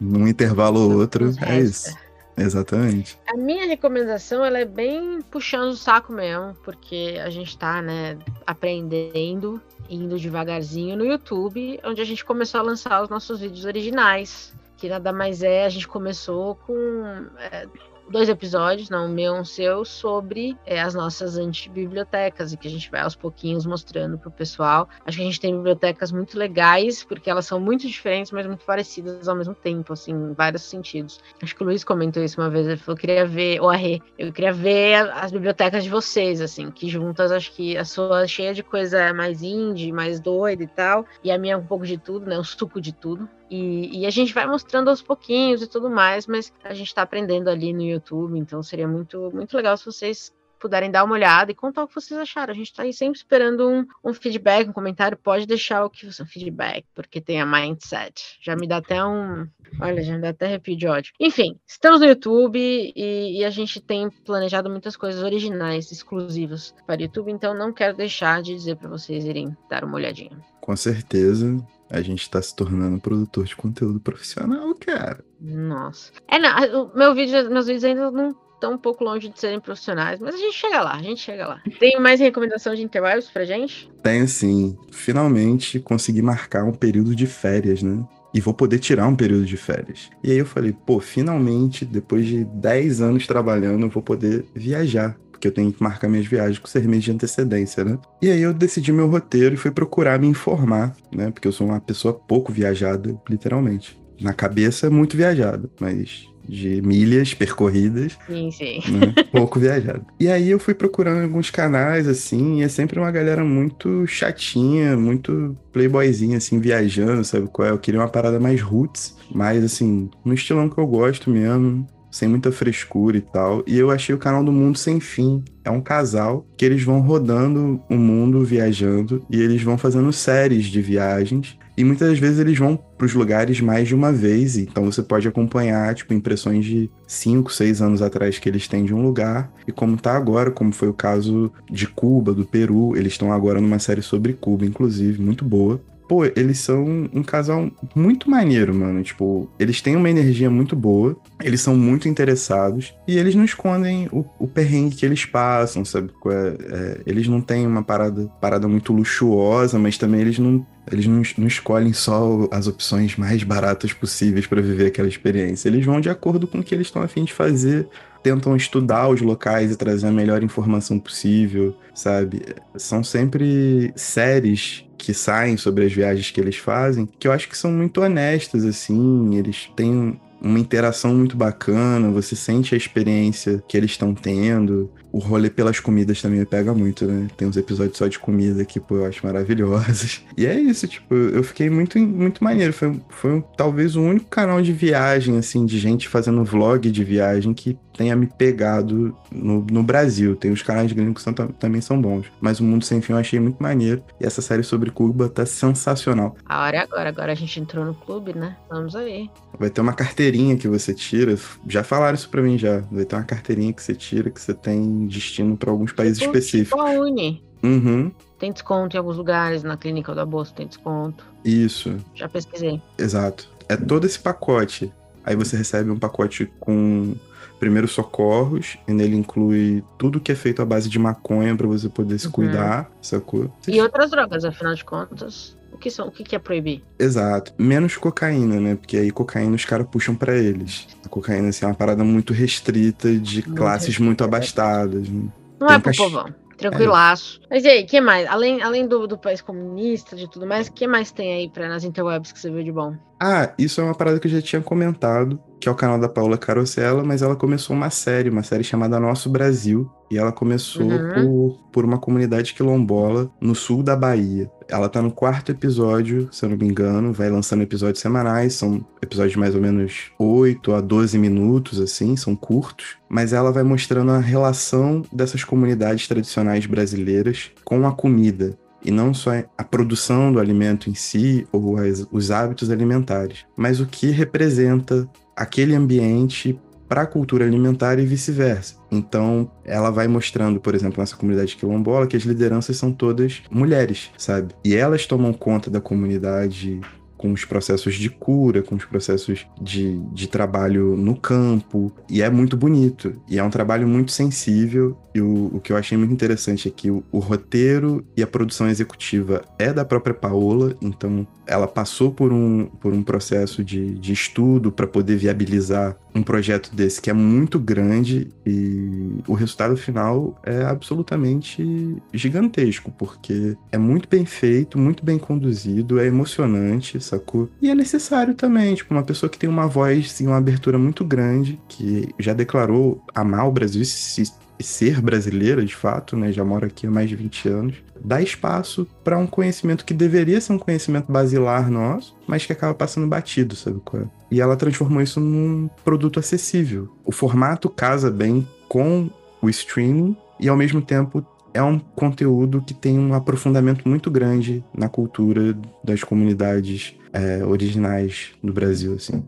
Num 0.00 0.28
intervalo 0.28 0.80
ou 0.80 0.98
outro, 0.98 1.34
é 1.40 1.60
isso. 1.60 1.92
Exatamente. 2.38 3.18
A 3.28 3.36
minha 3.36 3.66
recomendação 3.66 4.44
ela 4.44 4.58
é 4.58 4.64
bem 4.64 5.20
puxando 5.30 5.70
o 5.70 5.76
saco 5.76 6.12
mesmo, 6.12 6.54
porque 6.62 7.18
a 7.22 7.30
gente 7.30 7.58
tá, 7.58 7.82
né, 7.82 8.16
aprendendo, 8.46 9.60
indo 9.90 10.18
devagarzinho 10.18 10.96
no 10.96 11.04
YouTube, 11.04 11.80
onde 11.84 12.00
a 12.00 12.04
gente 12.04 12.24
começou 12.24 12.60
a 12.60 12.62
lançar 12.62 13.02
os 13.02 13.08
nossos 13.08 13.40
vídeos 13.40 13.64
originais. 13.64 14.54
Que 14.76 14.88
nada 14.88 15.12
mais 15.12 15.42
é, 15.42 15.64
a 15.64 15.68
gente 15.68 15.88
começou 15.88 16.54
com 16.54 17.26
é, 17.38 17.66
dois 18.10 18.28
episódios, 18.28 18.88
não, 18.88 19.08
meu 19.08 19.34
um 19.34 19.44
seu, 19.44 19.84
sobre 19.84 20.56
é, 20.64 20.80
as 20.80 20.94
nossas 20.94 21.36
antibibliotecas 21.36 22.52
e 22.52 22.56
que 22.56 22.68
a 22.68 22.70
gente 22.70 22.90
vai 22.90 23.00
aos 23.00 23.16
pouquinhos 23.16 23.66
mostrando 23.66 24.18
pro 24.18 24.30
pessoal. 24.30 24.88
Acho 25.04 25.16
que 25.18 25.22
a 25.22 25.26
gente 25.26 25.40
tem 25.40 25.56
bibliotecas 25.56 26.12
muito 26.12 26.38
legais, 26.38 27.02
porque 27.02 27.28
elas 27.28 27.46
são 27.46 27.58
muito 27.58 27.86
diferentes, 27.86 28.30
mas 28.30 28.46
muito 28.46 28.64
parecidas 28.64 29.28
ao 29.28 29.36
mesmo 29.36 29.54
tempo, 29.54 29.92
assim, 29.92 30.12
em 30.12 30.32
vários 30.32 30.62
sentidos. 30.62 31.20
Acho 31.42 31.54
que 31.54 31.62
o 31.62 31.66
Luiz 31.66 31.82
comentou 31.82 32.22
isso 32.22 32.40
uma 32.40 32.50
vez, 32.50 32.66
ele 32.66 32.76
falou 32.76 32.96
que 32.96 33.08
queria 33.08 33.26
ver, 33.26 33.60
ou 33.60 33.70
a 33.70 33.76
Rê, 33.76 34.02
eu 34.18 34.32
queria 34.32 34.52
ver 34.52 35.10
as 35.12 35.32
bibliotecas 35.32 35.82
de 35.82 35.90
vocês, 35.90 36.40
assim, 36.40 36.70
que 36.70 36.88
juntas 36.88 37.32
acho 37.32 37.52
que 37.52 37.76
a 37.76 37.84
sua 37.84 38.24
é 38.24 38.26
cheia 38.26 38.52
de 38.52 38.62
coisa 38.62 39.14
mais 39.14 39.42
indie, 39.42 39.90
mais 39.90 40.20
doida 40.20 40.62
e 40.62 40.66
tal, 40.66 41.06
e 41.24 41.30
a 41.30 41.38
minha 41.38 41.54
é 41.54 41.56
um 41.56 41.64
pouco 41.64 41.86
de 41.86 41.96
tudo, 41.96 42.26
né, 42.26 42.38
um 42.38 42.44
suco 42.44 42.80
de 42.80 42.92
tudo. 42.92 43.28
E, 43.50 44.00
e, 44.00 44.06
a 44.06 44.10
gente 44.10 44.34
vai 44.34 44.46
mostrando 44.46 44.88
aos 44.90 45.00
pouquinhos 45.00 45.62
e 45.62 45.66
tudo 45.66 45.88
mais, 45.88 46.26
mas 46.26 46.52
a 46.62 46.74
gente 46.74 46.88
está 46.88 47.02
aprendendo 47.02 47.48
ali 47.48 47.72
no 47.72 47.82
YouTube, 47.82 48.38
então 48.38 48.62
seria 48.62 48.86
muito, 48.86 49.30
muito 49.32 49.56
legal 49.56 49.76
se 49.76 49.86
vocês 49.86 50.32
puderem 50.58 50.90
dar 50.90 51.04
uma 51.04 51.14
olhada 51.14 51.50
e 51.50 51.54
contar 51.54 51.84
o 51.84 51.88
que 51.88 51.94
vocês 51.94 52.18
acharam. 52.18 52.52
A 52.52 52.56
gente 52.56 52.66
está 52.70 52.82
aí 52.82 52.92
sempre 52.92 53.18
esperando 53.18 53.68
um, 53.68 53.86
um, 54.04 54.12
feedback, 54.12 54.68
um 54.68 54.72
comentário. 54.72 55.16
Pode 55.16 55.46
deixar 55.46 55.84
o 55.84 55.90
que 55.90 56.04
você 56.04 56.22
um 56.22 56.26
feedback, 56.26 56.84
porque 56.94 57.20
tem 57.20 57.40
a 57.40 57.46
mindset. 57.46 58.38
Já 58.42 58.56
me 58.56 58.66
dá 58.66 58.78
até 58.78 59.04
um. 59.04 59.46
Olha, 59.80 60.02
já 60.02 60.14
me 60.14 60.20
dá 60.20 60.30
até 60.30 60.46
arrepio 60.46 60.76
de 60.76 60.86
ódio. 60.86 61.12
Enfim, 61.20 61.58
estamos 61.66 62.00
no 62.00 62.06
YouTube 62.06 62.58
e, 62.58 63.38
e 63.38 63.44
a 63.44 63.50
gente 63.50 63.80
tem 63.80 64.10
planejado 64.10 64.68
muitas 64.68 64.96
coisas 64.96 65.22
originais, 65.22 65.90
exclusivas 65.92 66.74
para 66.86 67.00
o 67.00 67.02
YouTube, 67.02 67.30
então 67.30 67.54
não 67.54 67.72
quero 67.72 67.96
deixar 67.96 68.42
de 68.42 68.54
dizer 68.54 68.76
para 68.76 68.88
vocês 68.88 69.24
irem 69.24 69.56
dar 69.70 69.84
uma 69.84 69.94
olhadinha. 69.94 70.36
Com 70.60 70.76
certeza 70.76 71.64
a 71.90 72.00
gente 72.00 72.28
tá 72.28 72.40
se 72.40 72.54
tornando 72.54 73.00
produtor 73.00 73.44
de 73.44 73.56
conteúdo 73.56 74.00
profissional, 74.00 74.74
cara. 74.74 75.24
Nossa. 75.40 76.12
É, 76.26 76.38
não, 76.38 76.90
meu 76.94 77.14
vídeo, 77.14 77.50
meus 77.50 77.66
vídeos 77.66 77.84
ainda 77.84 78.10
não 78.10 78.36
estão 78.54 78.74
um 78.74 78.78
pouco 78.78 79.04
longe 79.04 79.28
de 79.28 79.38
serem 79.38 79.60
profissionais, 79.60 80.20
mas 80.20 80.34
a 80.34 80.38
gente 80.38 80.54
chega 80.54 80.82
lá, 80.82 80.94
a 80.94 81.02
gente 81.02 81.20
chega 81.20 81.46
lá. 81.46 81.62
Tem 81.78 81.98
mais 82.00 82.20
recomendação 82.20 82.74
de 82.74 82.82
intervalos 82.82 83.30
pra 83.30 83.44
gente? 83.44 83.90
Tenho 84.02 84.26
sim. 84.28 84.76
Finalmente 84.90 85.78
consegui 85.78 86.20
marcar 86.20 86.64
um 86.64 86.72
período 86.72 87.14
de 87.14 87.26
férias, 87.26 87.82
né? 87.82 88.04
E 88.34 88.40
vou 88.40 88.52
poder 88.52 88.78
tirar 88.78 89.06
um 89.06 89.16
período 89.16 89.46
de 89.46 89.56
férias. 89.56 90.10
E 90.22 90.30
aí 90.30 90.38
eu 90.38 90.44
falei, 90.44 90.72
pô, 90.72 91.00
finalmente, 91.00 91.84
depois 91.84 92.26
de 92.26 92.44
10 92.44 93.00
anos 93.00 93.26
trabalhando, 93.26 93.86
eu 93.86 93.90
vou 93.90 94.02
poder 94.02 94.44
viajar 94.54 95.16
porque 95.38 95.48
eu 95.48 95.52
tenho 95.52 95.72
que 95.72 95.80
marcar 95.80 96.08
minhas 96.08 96.26
viagens 96.26 96.58
com 96.58 96.66
seis 96.66 96.84
meses 96.84 97.04
de 97.04 97.12
antecedência, 97.12 97.84
né? 97.84 97.96
E 98.20 98.28
aí 98.28 98.42
eu 98.42 98.52
decidi 98.52 98.92
meu 98.92 99.08
roteiro 99.08 99.54
e 99.54 99.58
fui 99.58 99.70
procurar 99.70 100.18
me 100.18 100.26
informar, 100.26 100.94
né? 101.14 101.30
Porque 101.30 101.46
eu 101.46 101.52
sou 101.52 101.68
uma 101.68 101.80
pessoa 101.80 102.12
pouco 102.12 102.52
viajada, 102.52 103.16
literalmente. 103.30 103.96
Na 104.20 104.32
cabeça, 104.32 104.90
muito 104.90 105.16
viajada, 105.16 105.70
mas 105.80 106.28
de 106.48 106.82
milhas 106.82 107.34
percorridas. 107.34 108.18
Sim, 108.26 108.50
sim. 108.50 108.80
Né? 108.90 109.14
Pouco 109.30 109.60
viajado. 109.60 110.04
E 110.18 110.28
aí 110.28 110.50
eu 110.50 110.58
fui 110.58 110.72
procurando 110.72 111.22
alguns 111.22 111.50
canais, 111.50 112.08
assim, 112.08 112.60
e 112.60 112.62
é 112.62 112.68
sempre 112.68 112.98
uma 112.98 113.10
galera 113.10 113.44
muito 113.44 114.06
chatinha, 114.06 114.96
muito 114.96 115.54
playboyzinha, 115.72 116.38
assim, 116.38 116.58
viajando, 116.58 117.22
sabe 117.22 117.48
qual 117.48 117.68
é? 117.68 117.70
Eu 117.70 117.78
queria 117.78 118.00
uma 118.00 118.08
parada 118.08 118.40
mais 118.40 118.62
roots, 118.62 119.14
mais, 119.30 119.62
assim, 119.62 120.08
no 120.24 120.32
estilão 120.32 120.70
que 120.70 120.78
eu 120.78 120.86
gosto 120.86 121.30
mesmo 121.30 121.86
sem 122.10 122.28
muita 122.28 122.52
frescura 122.52 123.16
e 123.16 123.20
tal. 123.20 123.62
E 123.66 123.78
eu 123.78 123.90
achei 123.90 124.14
o 124.14 124.18
canal 124.18 124.42
do 124.44 124.52
Mundo 124.52 124.78
Sem 124.78 125.00
Fim. 125.00 125.44
É 125.64 125.70
um 125.70 125.80
casal 125.80 126.46
que 126.56 126.64
eles 126.64 126.82
vão 126.82 127.00
rodando 127.00 127.80
o 127.90 127.96
mundo 127.96 128.44
viajando 128.44 129.22
e 129.30 129.40
eles 129.40 129.62
vão 129.62 129.76
fazendo 129.76 130.12
séries 130.12 130.66
de 130.66 130.80
viagens. 130.80 131.58
E 131.76 131.84
muitas 131.84 132.18
vezes 132.18 132.40
eles 132.40 132.58
vão 132.58 132.76
para 132.76 133.06
os 133.06 133.14
lugares 133.14 133.60
mais 133.60 133.86
de 133.86 133.94
uma 133.94 134.12
vez, 134.12 134.56
então 134.56 134.84
você 134.84 135.00
pode 135.00 135.28
acompanhar, 135.28 135.94
tipo, 135.94 136.12
impressões 136.12 136.64
de 136.64 136.90
5, 137.06 137.52
6 137.52 137.80
anos 137.80 138.02
atrás 138.02 138.36
que 138.36 138.48
eles 138.48 138.66
têm 138.66 138.84
de 138.84 138.92
um 138.92 139.00
lugar 139.00 139.52
e 139.64 139.70
como 139.70 139.96
tá 139.96 140.16
agora, 140.16 140.50
como 140.50 140.72
foi 140.72 140.88
o 140.88 140.92
caso 140.92 141.52
de 141.70 141.86
Cuba, 141.86 142.34
do 142.34 142.44
Peru, 142.44 142.96
eles 142.96 143.12
estão 143.12 143.32
agora 143.32 143.60
numa 143.60 143.78
série 143.78 144.02
sobre 144.02 144.32
Cuba, 144.32 144.66
inclusive, 144.66 145.22
muito 145.22 145.44
boa 145.44 145.80
pô, 146.08 146.24
eles 146.24 146.58
são 146.58 147.08
um 147.12 147.22
casal 147.22 147.70
muito 147.94 148.30
maneiro, 148.30 148.74
mano. 148.74 149.02
Tipo, 149.02 149.48
eles 149.58 149.82
têm 149.82 149.94
uma 149.94 150.08
energia 150.08 150.50
muito 150.50 150.74
boa, 150.74 151.16
eles 151.42 151.60
são 151.60 151.76
muito 151.76 152.08
interessados 152.08 152.94
e 153.06 153.18
eles 153.18 153.34
não 153.34 153.44
escondem 153.44 154.08
o, 154.10 154.24
o 154.38 154.48
perrengue 154.48 154.96
que 154.96 155.04
eles 155.04 155.24
passam, 155.24 155.84
sabe? 155.84 156.10
É, 156.26 156.32
é, 156.32 157.00
eles 157.06 157.28
não 157.28 157.40
têm 157.40 157.66
uma 157.66 157.82
parada, 157.82 158.26
parada 158.40 158.66
muito 158.66 158.92
luxuosa, 158.92 159.78
mas 159.78 159.98
também 159.98 160.22
eles 160.22 160.38
não 160.38 160.66
Eles 160.90 161.06
não, 161.06 161.20
não 161.36 161.46
escolhem 161.46 161.92
só 161.92 162.48
as 162.50 162.66
opções 162.66 163.16
mais 163.16 163.42
baratas 163.42 163.92
possíveis 163.92 164.46
para 164.46 164.62
viver 164.62 164.86
aquela 164.86 165.08
experiência. 165.08 165.68
Eles 165.68 165.84
vão 165.84 166.00
de 166.00 166.08
acordo 166.08 166.46
com 166.46 166.60
o 166.60 166.62
que 166.62 166.74
eles 166.74 166.86
estão 166.86 167.02
a 167.02 167.08
fim 167.08 167.24
de 167.24 167.34
fazer, 167.34 167.86
tentam 168.22 168.56
estudar 168.56 169.08
os 169.08 169.20
locais 169.20 169.70
e 169.70 169.76
trazer 169.76 170.06
a 170.08 170.12
melhor 170.12 170.42
informação 170.42 170.98
possível, 170.98 171.76
sabe? 171.94 172.42
São 172.76 173.02
sempre 173.02 173.92
séries 173.96 174.84
que 174.96 175.14
saem 175.14 175.56
sobre 175.56 175.84
as 175.84 175.92
viagens 175.92 176.30
que 176.30 176.40
eles 176.40 176.56
fazem, 176.56 177.08
que 177.18 177.28
eu 177.28 177.32
acho 177.32 177.48
que 177.48 177.56
são 177.56 177.70
muito 177.70 178.00
honestas, 178.00 178.64
assim, 178.64 179.36
eles 179.36 179.70
têm 179.76 180.18
uma 180.40 180.58
interação 180.58 181.14
muito 181.14 181.36
bacana, 181.36 182.10
você 182.10 182.36
sente 182.36 182.74
a 182.74 182.78
experiência 182.78 183.62
que 183.68 183.76
eles 183.76 183.92
estão 183.92 184.14
tendo. 184.14 184.90
O 185.12 185.18
rolê 185.18 185.50
pelas 185.50 185.80
comidas 185.80 186.20
também 186.20 186.40
me 186.40 186.46
pega 186.46 186.72
muito, 186.74 187.06
né? 187.06 187.28
Tem 187.36 187.48
uns 187.48 187.56
episódios 187.56 187.96
só 187.96 188.06
de 188.06 188.18
comida 188.18 188.64
que, 188.64 188.78
pô, 188.78 188.96
eu 188.96 189.06
acho 189.06 189.24
maravilhosos. 189.24 190.22
E 190.38 190.46
é 190.46 190.56
isso, 190.56 190.86
tipo, 190.86 191.12
eu 191.14 191.42
fiquei 191.42 191.68
muito, 191.68 191.98
muito 191.98 192.44
maneiro. 192.44 192.72
Foi, 192.72 193.00
foi 193.08 193.44
talvez 193.56 193.96
o 193.96 194.02
único 194.02 194.26
canal 194.26 194.62
de 194.62 194.72
viagem, 194.72 195.36
assim, 195.36 195.66
de 195.66 195.78
gente 195.80 196.08
fazendo 196.08 196.44
vlog 196.44 196.88
de 196.88 197.02
viagem 197.02 197.52
que 197.52 197.76
tenha 197.98 198.14
me 198.14 198.28
pegado 198.28 199.12
no, 199.32 199.66
no 199.68 199.82
Brasil. 199.82 200.36
Tem 200.36 200.52
os 200.52 200.62
canais 200.62 200.92
gringos 200.92 201.14
que 201.14 201.22
são, 201.22 201.34
também 201.34 201.80
são 201.80 202.00
bons. 202.00 202.26
Mas 202.40 202.60
o 202.60 202.64
Mundo 202.64 202.84
Sem 202.84 203.02
Fim 203.02 203.12
eu 203.12 203.18
achei 203.18 203.40
muito 203.40 203.60
maneiro. 203.60 204.00
E 204.20 204.24
essa 204.24 204.40
série 204.40 204.62
sobre 204.62 204.92
Cuba 204.92 205.28
tá 205.28 205.44
sensacional. 205.44 206.36
A 206.46 206.62
hora 206.62 206.76
é 206.76 206.80
agora. 206.80 207.08
Agora 207.08 207.32
a 207.32 207.34
gente 207.34 207.58
entrou 207.58 207.84
no 207.84 207.94
clube, 207.94 208.32
né? 208.32 208.56
Vamos 208.70 208.94
aí. 208.94 209.28
Vai 209.58 209.68
ter 209.68 209.80
uma 209.80 209.92
carteirinha 209.92 210.56
que 210.56 210.68
você 210.68 210.94
tira. 210.94 211.36
Já 211.66 211.82
falaram 211.82 212.14
isso 212.14 212.28
pra 212.28 212.40
mim 212.40 212.56
já. 212.56 212.78
Vai 212.92 213.04
ter 213.04 213.16
uma 213.16 213.24
carteirinha 213.24 213.72
que 213.72 213.82
você 213.82 213.94
tira 213.94 214.30
que 214.30 214.40
você 214.40 214.54
tem 214.54 214.97
destino 215.06 215.56
para 215.56 215.70
alguns 215.70 215.92
países 215.92 216.18
tipo, 216.18 216.36
específicos. 216.36 216.78
Tipo 216.78 216.98
a 216.98 217.00
Uni. 217.00 217.44
Uhum. 217.62 218.12
Tem 218.38 218.52
desconto 218.52 218.96
em 218.96 218.98
alguns 218.98 219.16
lugares, 219.16 219.62
na 219.62 219.76
clínica 219.76 220.14
da 220.14 220.24
bolsa 220.24 220.52
tem 220.54 220.66
desconto. 220.66 221.24
Isso. 221.44 221.96
Já 222.14 222.28
pesquisei. 222.28 222.80
Exato. 222.96 223.48
É 223.68 223.76
todo 223.76 224.06
esse 224.06 224.18
pacote. 224.18 224.92
Aí 225.24 225.34
você 225.34 225.56
recebe 225.56 225.90
um 225.90 225.98
pacote 225.98 226.50
com 226.60 227.14
primeiros 227.58 227.90
socorros, 227.90 228.78
e 228.86 228.92
nele 228.92 229.16
inclui 229.16 229.82
tudo 229.98 230.20
que 230.20 230.30
é 230.30 230.34
feito 230.34 230.62
à 230.62 230.64
base 230.64 230.88
de 230.88 230.98
maconha 230.98 231.56
para 231.56 231.66
você 231.66 231.88
poder 231.88 232.18
se 232.18 232.26
uhum. 232.26 232.32
cuidar, 232.32 232.90
sacou? 233.02 233.52
E 233.66 233.80
outras 233.80 234.10
drogas, 234.10 234.44
afinal 234.44 234.74
de 234.74 234.84
contas. 234.84 235.57
O 235.72 235.78
que, 235.78 235.90
são, 235.90 236.08
o 236.08 236.10
que 236.10 236.34
é 236.34 236.38
proibir? 236.38 236.82
Exato. 236.98 237.52
Menos 237.56 237.96
cocaína, 237.96 238.60
né? 238.60 238.74
Porque 238.74 238.96
aí 238.96 239.10
cocaína 239.10 239.54
os 239.54 239.64
caras 239.64 239.86
puxam 239.90 240.14
para 240.14 240.36
eles. 240.36 240.88
A 241.04 241.08
cocaína 241.08 241.48
assim, 241.48 241.64
é 241.64 241.68
uma 241.68 241.74
parada 241.74 242.02
muito 242.02 242.32
restrita 242.32 243.12
de 243.12 243.42
muito 243.46 243.54
classes 243.54 243.86
restrita. 243.88 244.04
muito 244.04 244.24
abastadas. 244.24 245.08
Né? 245.08 245.28
Não 245.60 245.68
Tem 245.68 245.76
é 245.76 245.78
pro 245.78 245.96
povão. 245.96 246.34
Tranquilaço. 246.58 247.40
É. 247.44 247.46
Mas 247.50 247.64
e 247.64 247.68
aí, 247.68 247.84
o 247.84 247.86
que 247.86 248.00
mais? 248.00 248.26
Além, 248.28 248.60
além 248.60 248.86
do, 248.86 249.06
do 249.06 249.16
país 249.16 249.40
comunista, 249.40 250.16
de 250.16 250.28
tudo 250.28 250.44
mais, 250.44 250.66
o 250.66 250.72
que 250.72 250.88
mais 250.88 251.12
tem 251.12 251.32
aí 251.32 251.48
pra, 251.48 251.68
nas 251.68 251.84
interwebs 251.84 252.32
que 252.32 252.40
você 252.40 252.50
viu 252.50 252.64
de 252.64 252.72
bom? 252.72 252.96
Ah, 253.20 253.52
isso 253.56 253.80
é 253.80 253.84
uma 253.84 253.94
parada 253.94 254.18
que 254.18 254.26
eu 254.26 254.30
já 254.32 254.42
tinha 254.42 254.60
comentado, 254.60 255.40
que 255.60 255.68
é 255.68 255.72
o 255.72 255.74
canal 255.74 255.98
da 255.98 256.08
Paula 256.08 256.38
Carosella, 256.38 257.02
mas 257.02 257.22
ela 257.22 257.36
começou 257.36 257.74
uma 257.74 257.90
série, 257.90 258.30
uma 258.30 258.42
série 258.42 258.64
chamada 258.64 259.00
Nosso 259.00 259.28
Brasil, 259.28 259.90
e 260.10 260.16
ela 260.16 260.32
começou 260.32 260.86
uhum. 260.86 261.14
por, 261.14 261.58
por 261.72 261.84
uma 261.84 261.98
comunidade 261.98 262.54
quilombola 262.54 263.30
no 263.40 263.54
sul 263.54 263.82
da 263.82 263.94
Bahia. 263.94 264.50
Ela 264.68 264.88
tá 264.88 265.02
no 265.02 265.10
quarto 265.10 265.50
episódio, 265.50 266.28
se 266.32 266.44
eu 266.44 266.50
não 266.50 266.56
me 266.56 266.66
engano, 266.66 267.12
vai 267.12 267.28
lançando 267.28 267.62
episódios 267.62 268.00
semanais, 268.00 268.54
são 268.54 268.84
episódios 269.02 269.32
de 269.32 269.38
mais 269.38 269.54
ou 269.54 269.60
menos 269.60 270.10
8 270.18 270.72
a 270.72 270.80
12 270.80 271.18
minutos, 271.18 271.80
assim, 271.80 272.16
são 272.16 272.34
curtos, 272.34 272.96
mas 273.08 273.32
ela 273.32 273.52
vai 273.52 273.62
mostrando 273.62 274.12
a 274.12 274.18
relação 274.18 275.02
dessas 275.12 275.44
comunidades 275.44 276.06
tradicionais 276.06 276.66
brasileiras 276.66 277.50
com 277.64 277.86
a 277.86 277.92
comida 277.92 278.56
e 278.84 278.90
não 278.90 279.12
só 279.12 279.30
a 279.56 279.64
produção 279.64 280.32
do 280.32 280.38
alimento 280.38 280.88
em 280.88 280.94
si 280.94 281.46
ou 281.50 281.76
as, 281.76 282.06
os 282.10 282.30
hábitos 282.30 282.70
alimentares, 282.70 283.44
mas 283.56 283.80
o 283.80 283.86
que 283.86 284.10
representa 284.10 285.08
aquele 285.38 285.74
ambiente 285.74 286.58
para 286.88 287.02
a 287.02 287.06
cultura 287.06 287.44
alimentar 287.44 287.98
e 287.98 288.06
vice-versa. 288.06 288.76
Então, 288.90 289.50
ela 289.64 289.90
vai 289.90 290.08
mostrando, 290.08 290.58
por 290.58 290.74
exemplo, 290.74 291.00
nessa 291.00 291.16
comunidade 291.16 291.54
quilombola, 291.54 292.06
que 292.06 292.16
as 292.16 292.22
lideranças 292.22 292.76
são 292.76 292.90
todas 292.92 293.42
mulheres, 293.50 294.10
sabe? 294.16 294.54
E 294.64 294.74
elas 294.74 295.06
tomam 295.06 295.32
conta 295.32 295.70
da 295.70 295.80
comunidade 295.80 296.80
com 297.18 297.32
os 297.32 297.44
processos 297.44 297.96
de 297.96 298.08
cura, 298.08 298.62
com 298.62 298.76
os 298.76 298.84
processos 298.84 299.46
de, 299.60 299.98
de 300.12 300.28
trabalho 300.28 300.96
no 300.96 301.14
campo, 301.14 301.92
e 302.08 302.22
é 302.22 302.30
muito 302.30 302.56
bonito. 302.56 303.12
E 303.28 303.38
é 303.38 303.44
um 303.44 303.50
trabalho 303.50 303.86
muito 303.86 304.12
sensível, 304.12 304.96
e 305.14 305.20
o, 305.20 305.56
o 305.56 305.60
que 305.60 305.72
eu 305.72 305.76
achei 305.76 305.98
muito 305.98 306.12
interessante 306.12 306.68
é 306.68 306.70
que 306.70 306.90
o, 306.90 307.02
o 307.10 307.18
roteiro 307.18 308.06
e 308.16 308.22
a 308.22 308.26
produção 308.26 308.68
executiva 308.68 309.42
é 309.58 309.72
da 309.72 309.84
própria 309.84 310.14
Paola, 310.14 310.76
então 310.80 311.26
ela 311.46 311.66
passou 311.66 312.12
por 312.12 312.32
um, 312.32 312.66
por 312.66 312.92
um 312.92 313.02
processo 313.02 313.64
de, 313.64 313.98
de 313.98 314.12
estudo 314.12 314.70
para 314.70 314.86
poder 314.86 315.16
viabilizar 315.16 315.96
um 316.14 316.22
projeto 316.22 316.74
desse 316.74 317.00
que 317.00 317.08
é 317.08 317.12
muito 317.12 317.58
grande. 317.58 318.28
E 318.46 319.22
o 319.26 319.32
resultado 319.32 319.76
final 319.76 320.38
é 320.44 320.62
absolutamente 320.62 321.96
gigantesco, 322.12 322.92
porque 322.92 323.56
é 323.72 323.78
muito 323.78 324.08
bem 324.08 324.26
feito, 324.26 324.78
muito 324.78 325.04
bem 325.04 325.18
conduzido, 325.18 325.98
é 325.98 326.06
emocionante, 326.06 327.00
sacou? 327.08 327.48
E 327.60 327.70
é 327.70 327.74
necessário 327.74 328.34
também, 328.34 328.74
tipo, 328.74 328.94
uma 328.94 329.02
pessoa 329.02 329.28
que 329.28 329.38
tem 329.38 329.48
uma 329.48 329.66
voz 329.66 330.20
e 330.20 330.26
uma 330.26 330.36
abertura 330.36 330.78
muito 330.78 331.04
grande, 331.04 331.60
que 331.68 332.14
já 332.18 332.32
declarou 332.32 333.02
amar 333.14 333.46
o 333.46 333.52
Brasil 333.52 333.82
e 333.82 333.86
se 333.86 334.24
ser 334.60 335.00
brasileira, 335.00 335.64
de 335.64 335.74
fato, 335.74 336.16
né, 336.16 336.32
já 336.32 336.44
mora 336.44 336.66
aqui 336.66 336.86
há 336.86 336.90
mais 336.90 337.08
de 337.08 337.16
20 337.16 337.48
anos, 337.48 337.76
dá 338.04 338.20
espaço 338.20 338.86
para 339.04 339.18
um 339.18 339.26
conhecimento 339.26 339.84
que 339.84 339.94
deveria 339.94 340.40
ser 340.40 340.52
um 340.52 340.58
conhecimento 340.58 341.10
basilar 341.10 341.70
nosso, 341.70 342.16
mas 342.26 342.44
que 342.44 342.52
acaba 342.52 342.74
passando 342.74 343.06
batido, 343.06 343.56
sabe 343.56 343.80
qual 343.84 344.02
é? 344.02 344.06
E 344.30 344.40
ela 344.40 344.56
transformou 344.56 345.02
isso 345.02 345.20
num 345.20 345.68
produto 345.84 346.18
acessível. 346.18 346.88
O 347.04 347.12
formato 347.12 347.68
casa 347.68 348.10
bem 348.10 348.46
com 348.68 349.08
o 349.40 349.48
streaming 349.48 350.16
e 350.40 350.48
ao 350.48 350.56
mesmo 350.56 350.82
tempo 350.82 351.24
é 351.54 351.62
um 351.62 351.78
conteúdo 351.78 352.62
que 352.62 352.74
tem 352.74 352.98
um 352.98 353.14
aprofundamento 353.14 353.88
muito 353.88 354.10
grande 354.10 354.64
na 354.74 354.88
cultura 354.88 355.56
das 355.84 356.02
comunidades 356.02 356.94
é, 357.12 357.44
originais 357.44 358.30
do 358.42 358.52
Brasil, 358.52 358.94
assim. 358.94 359.24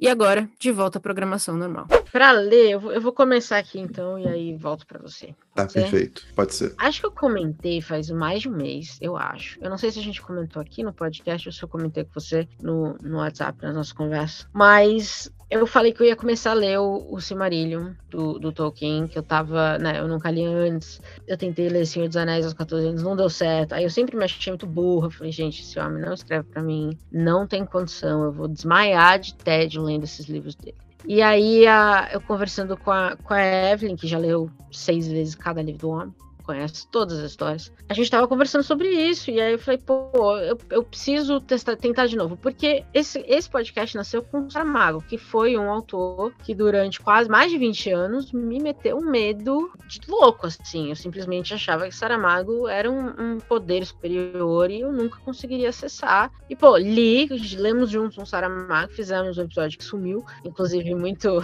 E 0.00 0.08
agora, 0.08 0.48
de 0.58 0.72
volta 0.72 0.96
à 0.96 1.00
programação 1.00 1.58
normal. 1.58 1.86
Para 2.10 2.30
ler, 2.30 2.70
eu 2.70 2.80
vou, 2.80 2.90
eu 2.90 3.02
vou, 3.02 3.12
começar 3.12 3.58
aqui 3.58 3.78
então 3.78 4.18
e 4.18 4.26
aí 4.26 4.56
volto 4.56 4.86
para 4.86 4.98
você. 4.98 5.34
Tá 5.54 5.66
perfeito, 5.66 6.24
pode 6.34 6.54
ser. 6.54 6.74
Acho 6.78 7.00
que 7.00 7.06
eu 7.06 7.12
comentei 7.12 7.82
faz 7.82 8.10
mais 8.10 8.40
de 8.40 8.48
um 8.48 8.56
mês, 8.56 8.96
eu 8.98 9.14
acho. 9.14 9.58
Eu 9.60 9.68
não 9.68 9.76
sei 9.76 9.90
se 9.90 9.98
a 9.98 10.02
gente 10.02 10.22
comentou 10.22 10.62
aqui 10.62 10.82
no 10.82 10.90
podcast 10.90 11.46
ou 11.46 11.52
se 11.52 11.62
eu 11.62 11.68
comentei 11.68 12.02
com 12.02 12.18
você 12.18 12.48
no, 12.62 12.96
no 13.02 13.18
WhatsApp, 13.18 13.62
nas 13.62 13.74
nossas 13.74 13.92
conversas. 13.92 14.48
Mas 14.54 15.30
eu 15.50 15.66
falei 15.66 15.92
que 15.92 16.00
eu 16.00 16.06
ia 16.06 16.14
começar 16.14 16.52
a 16.52 16.54
ler 16.54 16.78
o, 16.78 17.08
o 17.10 17.20
Silmarillion 17.20 17.92
do, 18.08 18.38
do, 18.38 18.52
Tolkien, 18.52 19.08
que 19.08 19.18
eu 19.18 19.22
tava, 19.22 19.78
né, 19.78 19.98
eu 19.98 20.06
nunca 20.06 20.30
li 20.30 20.44
antes. 20.44 21.02
Eu 21.26 21.36
tentei 21.36 21.68
ler 21.68 21.84
Senhor 21.84 22.06
dos 22.06 22.16
Anéis 22.16 22.44
aos 22.44 22.54
14 22.54 22.86
anos, 22.86 23.02
não 23.02 23.16
deu 23.16 23.28
certo. 23.28 23.72
Aí 23.72 23.82
eu 23.82 23.90
sempre 23.90 24.16
me 24.16 24.24
achei 24.24 24.52
muito 24.52 24.66
burra. 24.66 25.10
Falei, 25.10 25.32
gente, 25.32 25.60
esse 25.60 25.78
homem 25.80 26.00
não 26.00 26.14
escreve 26.14 26.44
para 26.44 26.62
mim, 26.62 26.96
não 27.10 27.48
tem 27.48 27.66
condição, 27.66 28.22
eu 28.22 28.32
vou 28.32 28.46
desmaiar 28.46 29.18
de 29.18 29.34
tédio 29.34 29.89
lendo 29.90 30.04
esses 30.04 30.26
livros 30.26 30.54
dele. 30.54 30.76
E 31.06 31.22
aí, 31.22 31.66
a, 31.66 32.10
eu 32.12 32.20
conversando 32.20 32.76
com 32.76 32.90
a, 32.90 33.16
com 33.16 33.34
a 33.34 33.42
Evelyn, 33.42 33.96
que 33.96 34.06
já 34.06 34.18
leu 34.18 34.50
seis 34.70 35.08
vezes 35.08 35.34
cada 35.34 35.62
livro 35.62 35.80
do 35.80 35.90
homem, 35.90 36.14
conhece 36.50 36.86
todas 36.88 37.18
as 37.20 37.30
histórias. 37.30 37.72
A 37.88 37.94
gente 37.94 38.10
tava 38.10 38.26
conversando 38.26 38.64
sobre 38.64 38.88
isso, 38.88 39.30
e 39.30 39.40
aí 39.40 39.52
eu 39.52 39.58
falei, 39.58 39.78
pô, 39.78 40.36
eu, 40.38 40.58
eu 40.68 40.82
preciso 40.82 41.40
testar, 41.40 41.76
tentar 41.76 42.06
de 42.06 42.16
novo, 42.16 42.36
porque 42.36 42.84
esse, 42.92 43.24
esse 43.28 43.48
podcast 43.48 43.96
nasceu 43.96 44.20
com 44.20 44.46
o 44.46 44.50
Saramago, 44.50 45.00
que 45.08 45.16
foi 45.16 45.56
um 45.56 45.70
autor 45.70 46.32
que 46.42 46.52
durante 46.52 47.00
quase 47.00 47.30
mais 47.30 47.52
de 47.52 47.58
20 47.58 47.90
anos 47.92 48.32
me 48.32 48.58
meteu 48.58 48.96
um 48.96 49.08
medo 49.08 49.70
de 49.86 50.00
louco, 50.08 50.48
assim. 50.48 50.88
Eu 50.88 50.96
simplesmente 50.96 51.54
achava 51.54 51.86
que 51.86 51.94
Saramago 51.94 52.66
era 52.66 52.90
um, 52.90 53.34
um 53.34 53.38
poder 53.38 53.86
superior 53.86 54.70
e 54.70 54.80
eu 54.80 54.92
nunca 54.92 55.18
conseguiria 55.20 55.68
acessar. 55.68 56.32
E, 56.48 56.56
pô, 56.56 56.76
li, 56.76 57.28
lemos 57.56 57.90
juntos 57.90 58.18
um 58.18 58.26
Saramago, 58.26 58.92
fizemos 58.92 59.38
um 59.38 59.42
episódio 59.42 59.78
que 59.78 59.84
sumiu, 59.84 60.24
inclusive 60.44 60.96
muito, 60.96 61.40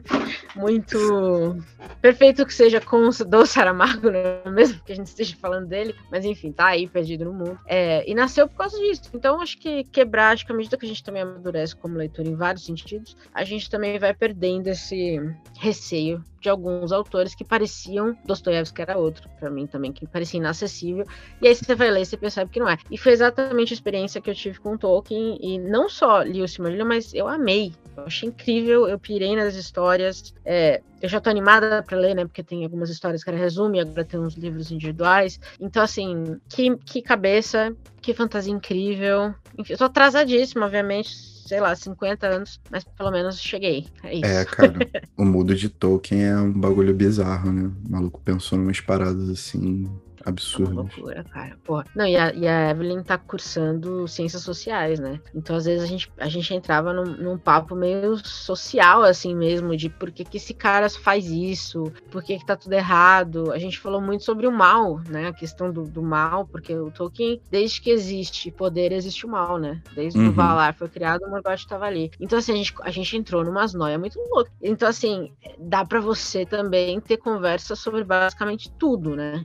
muito 0.56 1.62
perfeito 2.00 2.46
que 2.46 2.54
seja 2.54 2.80
com 2.80 3.10
do 3.26 3.46
Saramago, 3.46 4.10
né? 4.10 4.45
mesmo 4.52 4.82
que 4.82 4.92
a 4.92 4.96
gente 4.96 5.06
esteja 5.06 5.36
falando 5.36 5.66
dele, 5.66 5.94
mas 6.10 6.24
enfim, 6.24 6.52
tá 6.52 6.66
aí 6.66 6.86
perdido 6.86 7.24
no 7.24 7.32
mundo. 7.32 7.58
É, 7.66 8.08
e 8.08 8.14
nasceu 8.14 8.48
por 8.48 8.56
causa 8.56 8.78
disso. 8.78 9.10
Então, 9.14 9.40
acho 9.40 9.58
que 9.58 9.84
quebrar, 9.84 10.32
acho 10.32 10.46
que 10.46 10.52
à 10.52 10.54
medida 10.54 10.76
que 10.76 10.86
a 10.86 10.88
gente 10.88 11.02
também 11.02 11.22
amadurece 11.22 11.74
como 11.76 11.96
leitor 11.96 12.26
em 12.26 12.34
vários 12.34 12.64
sentidos, 12.64 13.16
a 13.32 13.44
gente 13.44 13.70
também 13.70 13.98
vai 13.98 14.14
perdendo 14.14 14.68
esse 14.68 15.20
receio 15.58 16.22
de 16.46 16.50
alguns 16.50 16.92
autores 16.92 17.34
que 17.34 17.44
pareciam 17.44 18.16
Dostoiévski 18.24 18.80
era 18.80 18.96
outro, 18.96 19.28
para 19.40 19.50
mim 19.50 19.66
também, 19.66 19.92
que 19.92 20.06
parecia 20.06 20.38
inacessível. 20.38 21.04
E 21.42 21.48
aí 21.48 21.54
você 21.54 21.74
vai 21.74 21.90
ler 21.90 22.02
e 22.02 22.06
você 22.06 22.16
percebe 22.16 22.52
que 22.52 22.60
não 22.60 22.68
é. 22.68 22.78
E 22.88 22.96
foi 22.96 23.12
exatamente 23.12 23.72
a 23.72 23.74
experiência 23.74 24.20
que 24.20 24.30
eu 24.30 24.34
tive 24.34 24.60
com 24.60 24.78
Tolkien, 24.78 25.38
e 25.40 25.58
não 25.58 25.88
só 25.88 26.22
li 26.22 26.40
o 26.40 26.46
Silmarillion, 26.46 26.86
mas 26.86 27.12
eu 27.12 27.26
amei. 27.26 27.74
Eu 27.96 28.04
achei 28.04 28.28
incrível, 28.28 28.86
eu 28.86 28.96
pirei 28.96 29.34
nas 29.34 29.56
histórias. 29.56 30.32
É, 30.44 30.80
eu 31.02 31.08
já 31.08 31.20
tô 31.20 31.30
animada 31.30 31.82
para 31.82 31.98
ler, 31.98 32.14
né? 32.14 32.24
Porque 32.24 32.44
tem 32.44 32.62
algumas 32.62 32.90
histórias 32.90 33.24
que 33.24 33.30
era 33.30 33.38
resumo 33.38 33.74
e 33.74 33.80
agora 33.80 34.04
tem 34.04 34.20
uns 34.20 34.34
livros 34.34 34.70
individuais. 34.70 35.40
Então, 35.58 35.82
assim, 35.82 36.38
que, 36.48 36.76
que 36.76 37.02
cabeça, 37.02 37.74
que 38.00 38.14
fantasia 38.14 38.52
incrível. 38.52 39.34
Enfim, 39.58 39.72
eu 39.72 39.78
tô 39.78 39.84
atrasadíssima, 39.84 40.66
obviamente 40.66 41.35
sei 41.46 41.60
lá, 41.60 41.74
50 41.74 42.26
anos, 42.26 42.60
mas 42.70 42.84
pelo 42.84 43.10
menos 43.10 43.40
cheguei. 43.40 43.86
É 44.02 44.14
isso. 44.14 44.24
É, 44.24 44.44
cara, 44.44 44.74
o 45.16 45.24
mundo 45.24 45.54
de 45.54 45.68
Tolkien 45.68 46.24
é 46.24 46.36
um 46.36 46.52
bagulho 46.52 46.94
bizarro, 46.94 47.52
né? 47.52 47.70
O 47.86 47.90
maluco 47.90 48.20
pensou 48.20 48.58
em 48.58 48.62
umas 48.62 48.80
paradas 48.80 49.28
assim 49.30 49.88
absurdo. 50.26 50.72
Uma 50.72 50.82
loucura, 50.82 51.24
cara. 51.24 51.56
Porra. 51.64 51.84
Não, 51.94 52.06
e 52.06 52.16
a, 52.16 52.32
e 52.34 52.46
a, 52.46 52.70
Evelyn 52.70 53.02
tá 53.02 53.16
cursando 53.16 54.06
ciências 54.08 54.42
sociais, 54.42 54.98
né? 54.98 55.20
Então, 55.34 55.56
às 55.56 55.64
vezes, 55.64 55.84
a 55.84 55.86
gente, 55.86 56.12
a 56.18 56.28
gente 56.28 56.52
entrava 56.52 56.92
num, 56.92 57.04
num 57.04 57.38
papo 57.38 57.74
meio 57.74 58.16
social, 58.26 59.02
assim 59.02 59.34
mesmo, 59.34 59.76
de 59.76 59.88
por 59.88 60.10
que, 60.10 60.24
que 60.24 60.36
esse 60.36 60.52
cara 60.52 60.90
faz 60.90 61.26
isso, 61.26 61.92
por 62.10 62.22
que, 62.22 62.38
que 62.38 62.46
tá 62.46 62.56
tudo 62.56 62.72
errado. 62.72 63.52
A 63.52 63.58
gente 63.58 63.78
falou 63.78 64.00
muito 64.00 64.24
sobre 64.24 64.46
o 64.46 64.52
mal, 64.52 65.00
né? 65.08 65.28
A 65.28 65.32
questão 65.32 65.72
do, 65.72 65.84
do 65.84 66.02
mal, 66.02 66.46
porque 66.46 66.74
o 66.74 66.90
Tolkien, 66.90 67.40
desde 67.50 67.80
que 67.80 67.90
existe 67.90 68.50
poder, 68.50 68.92
existe 68.92 69.24
o 69.24 69.28
mal, 69.28 69.58
né? 69.58 69.80
Desde 69.94 70.18
uhum. 70.18 70.26
que 70.26 70.30
o 70.30 70.34
Valar 70.34 70.74
foi 70.74 70.88
criado, 70.88 71.24
o 71.24 71.30
Morgoth 71.30 71.66
tava 71.68 71.86
ali. 71.86 72.10
Então, 72.20 72.38
assim, 72.38 72.52
a 72.52 72.56
gente, 72.56 72.74
a 72.80 72.90
gente 72.90 73.16
entrou 73.16 73.44
numas 73.44 73.72
noias 73.72 73.98
muito 73.98 74.18
loucas. 74.18 74.52
Então, 74.60 74.88
assim, 74.88 75.32
dá 75.58 75.84
para 75.84 76.00
você 76.00 76.44
também 76.44 77.00
ter 77.00 77.16
conversa 77.18 77.76
sobre 77.76 78.02
basicamente 78.02 78.70
tudo, 78.72 79.14
né? 79.14 79.42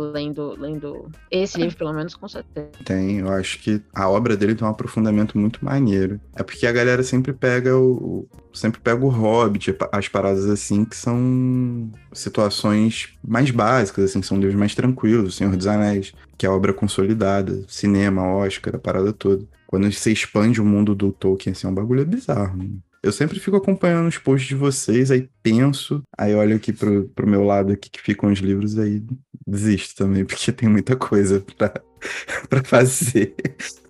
Lendo, 0.00 0.54
lendo 0.58 1.10
esse 1.30 1.58
livro, 1.58 1.76
pelo 1.76 1.92
menos, 1.92 2.14
com 2.14 2.28
certeza. 2.28 2.70
Tem, 2.84 3.18
eu 3.18 3.28
acho 3.30 3.58
que 3.60 3.82
a 3.94 4.08
obra 4.08 4.36
dele 4.36 4.54
tem 4.54 4.66
um 4.66 4.70
aprofundamento 4.70 5.38
muito 5.38 5.64
maneiro. 5.64 6.20
É 6.34 6.42
porque 6.42 6.66
a 6.66 6.72
galera 6.72 7.02
sempre 7.02 7.32
pega 7.32 7.76
o. 7.76 8.28
Sempre 8.52 8.80
pega 8.80 9.04
o 9.04 9.08
Hobbit, 9.08 9.76
as 9.90 10.06
paradas 10.06 10.46
assim, 10.46 10.84
que 10.84 10.96
são 10.96 11.90
situações 12.12 13.14
mais 13.26 13.50
básicas, 13.50 14.04
assim, 14.04 14.22
são 14.22 14.38
livros 14.38 14.54
mais 14.54 14.74
tranquilos, 14.74 15.34
O 15.34 15.36
Senhor 15.36 15.56
dos 15.56 15.66
Anéis, 15.66 16.12
que 16.38 16.46
é 16.46 16.48
obra 16.48 16.72
consolidada, 16.72 17.64
cinema, 17.66 18.36
Oscar, 18.36 18.76
a 18.76 18.78
parada 18.78 19.12
toda. 19.12 19.44
Quando 19.66 19.90
você 19.90 20.12
expande 20.12 20.60
o 20.60 20.64
mundo 20.64 20.94
do 20.94 21.10
Tolkien, 21.10 21.52
assim, 21.52 21.66
é 21.66 21.70
um 21.70 21.74
bagulho 21.74 22.06
bizarro. 22.06 22.56
Eu 23.04 23.12
sempre 23.12 23.38
fico 23.38 23.54
acompanhando 23.54 24.08
os 24.08 24.16
posts 24.16 24.48
de 24.48 24.54
vocês, 24.54 25.10
aí 25.10 25.28
penso, 25.42 26.02
aí 26.16 26.34
olho 26.34 26.56
aqui 26.56 26.72
pro, 26.72 27.06
pro 27.10 27.26
meu 27.26 27.44
lado 27.44 27.70
aqui 27.70 27.90
que 27.90 28.00
ficam 28.00 28.32
os 28.32 28.38
livros, 28.38 28.78
aí 28.78 29.02
desisto 29.46 29.94
também, 29.94 30.24
porque 30.24 30.50
tem 30.50 30.70
muita 30.70 30.96
coisa 30.96 31.44
pra, 31.58 31.74
pra 32.48 32.64
fazer. 32.64 33.34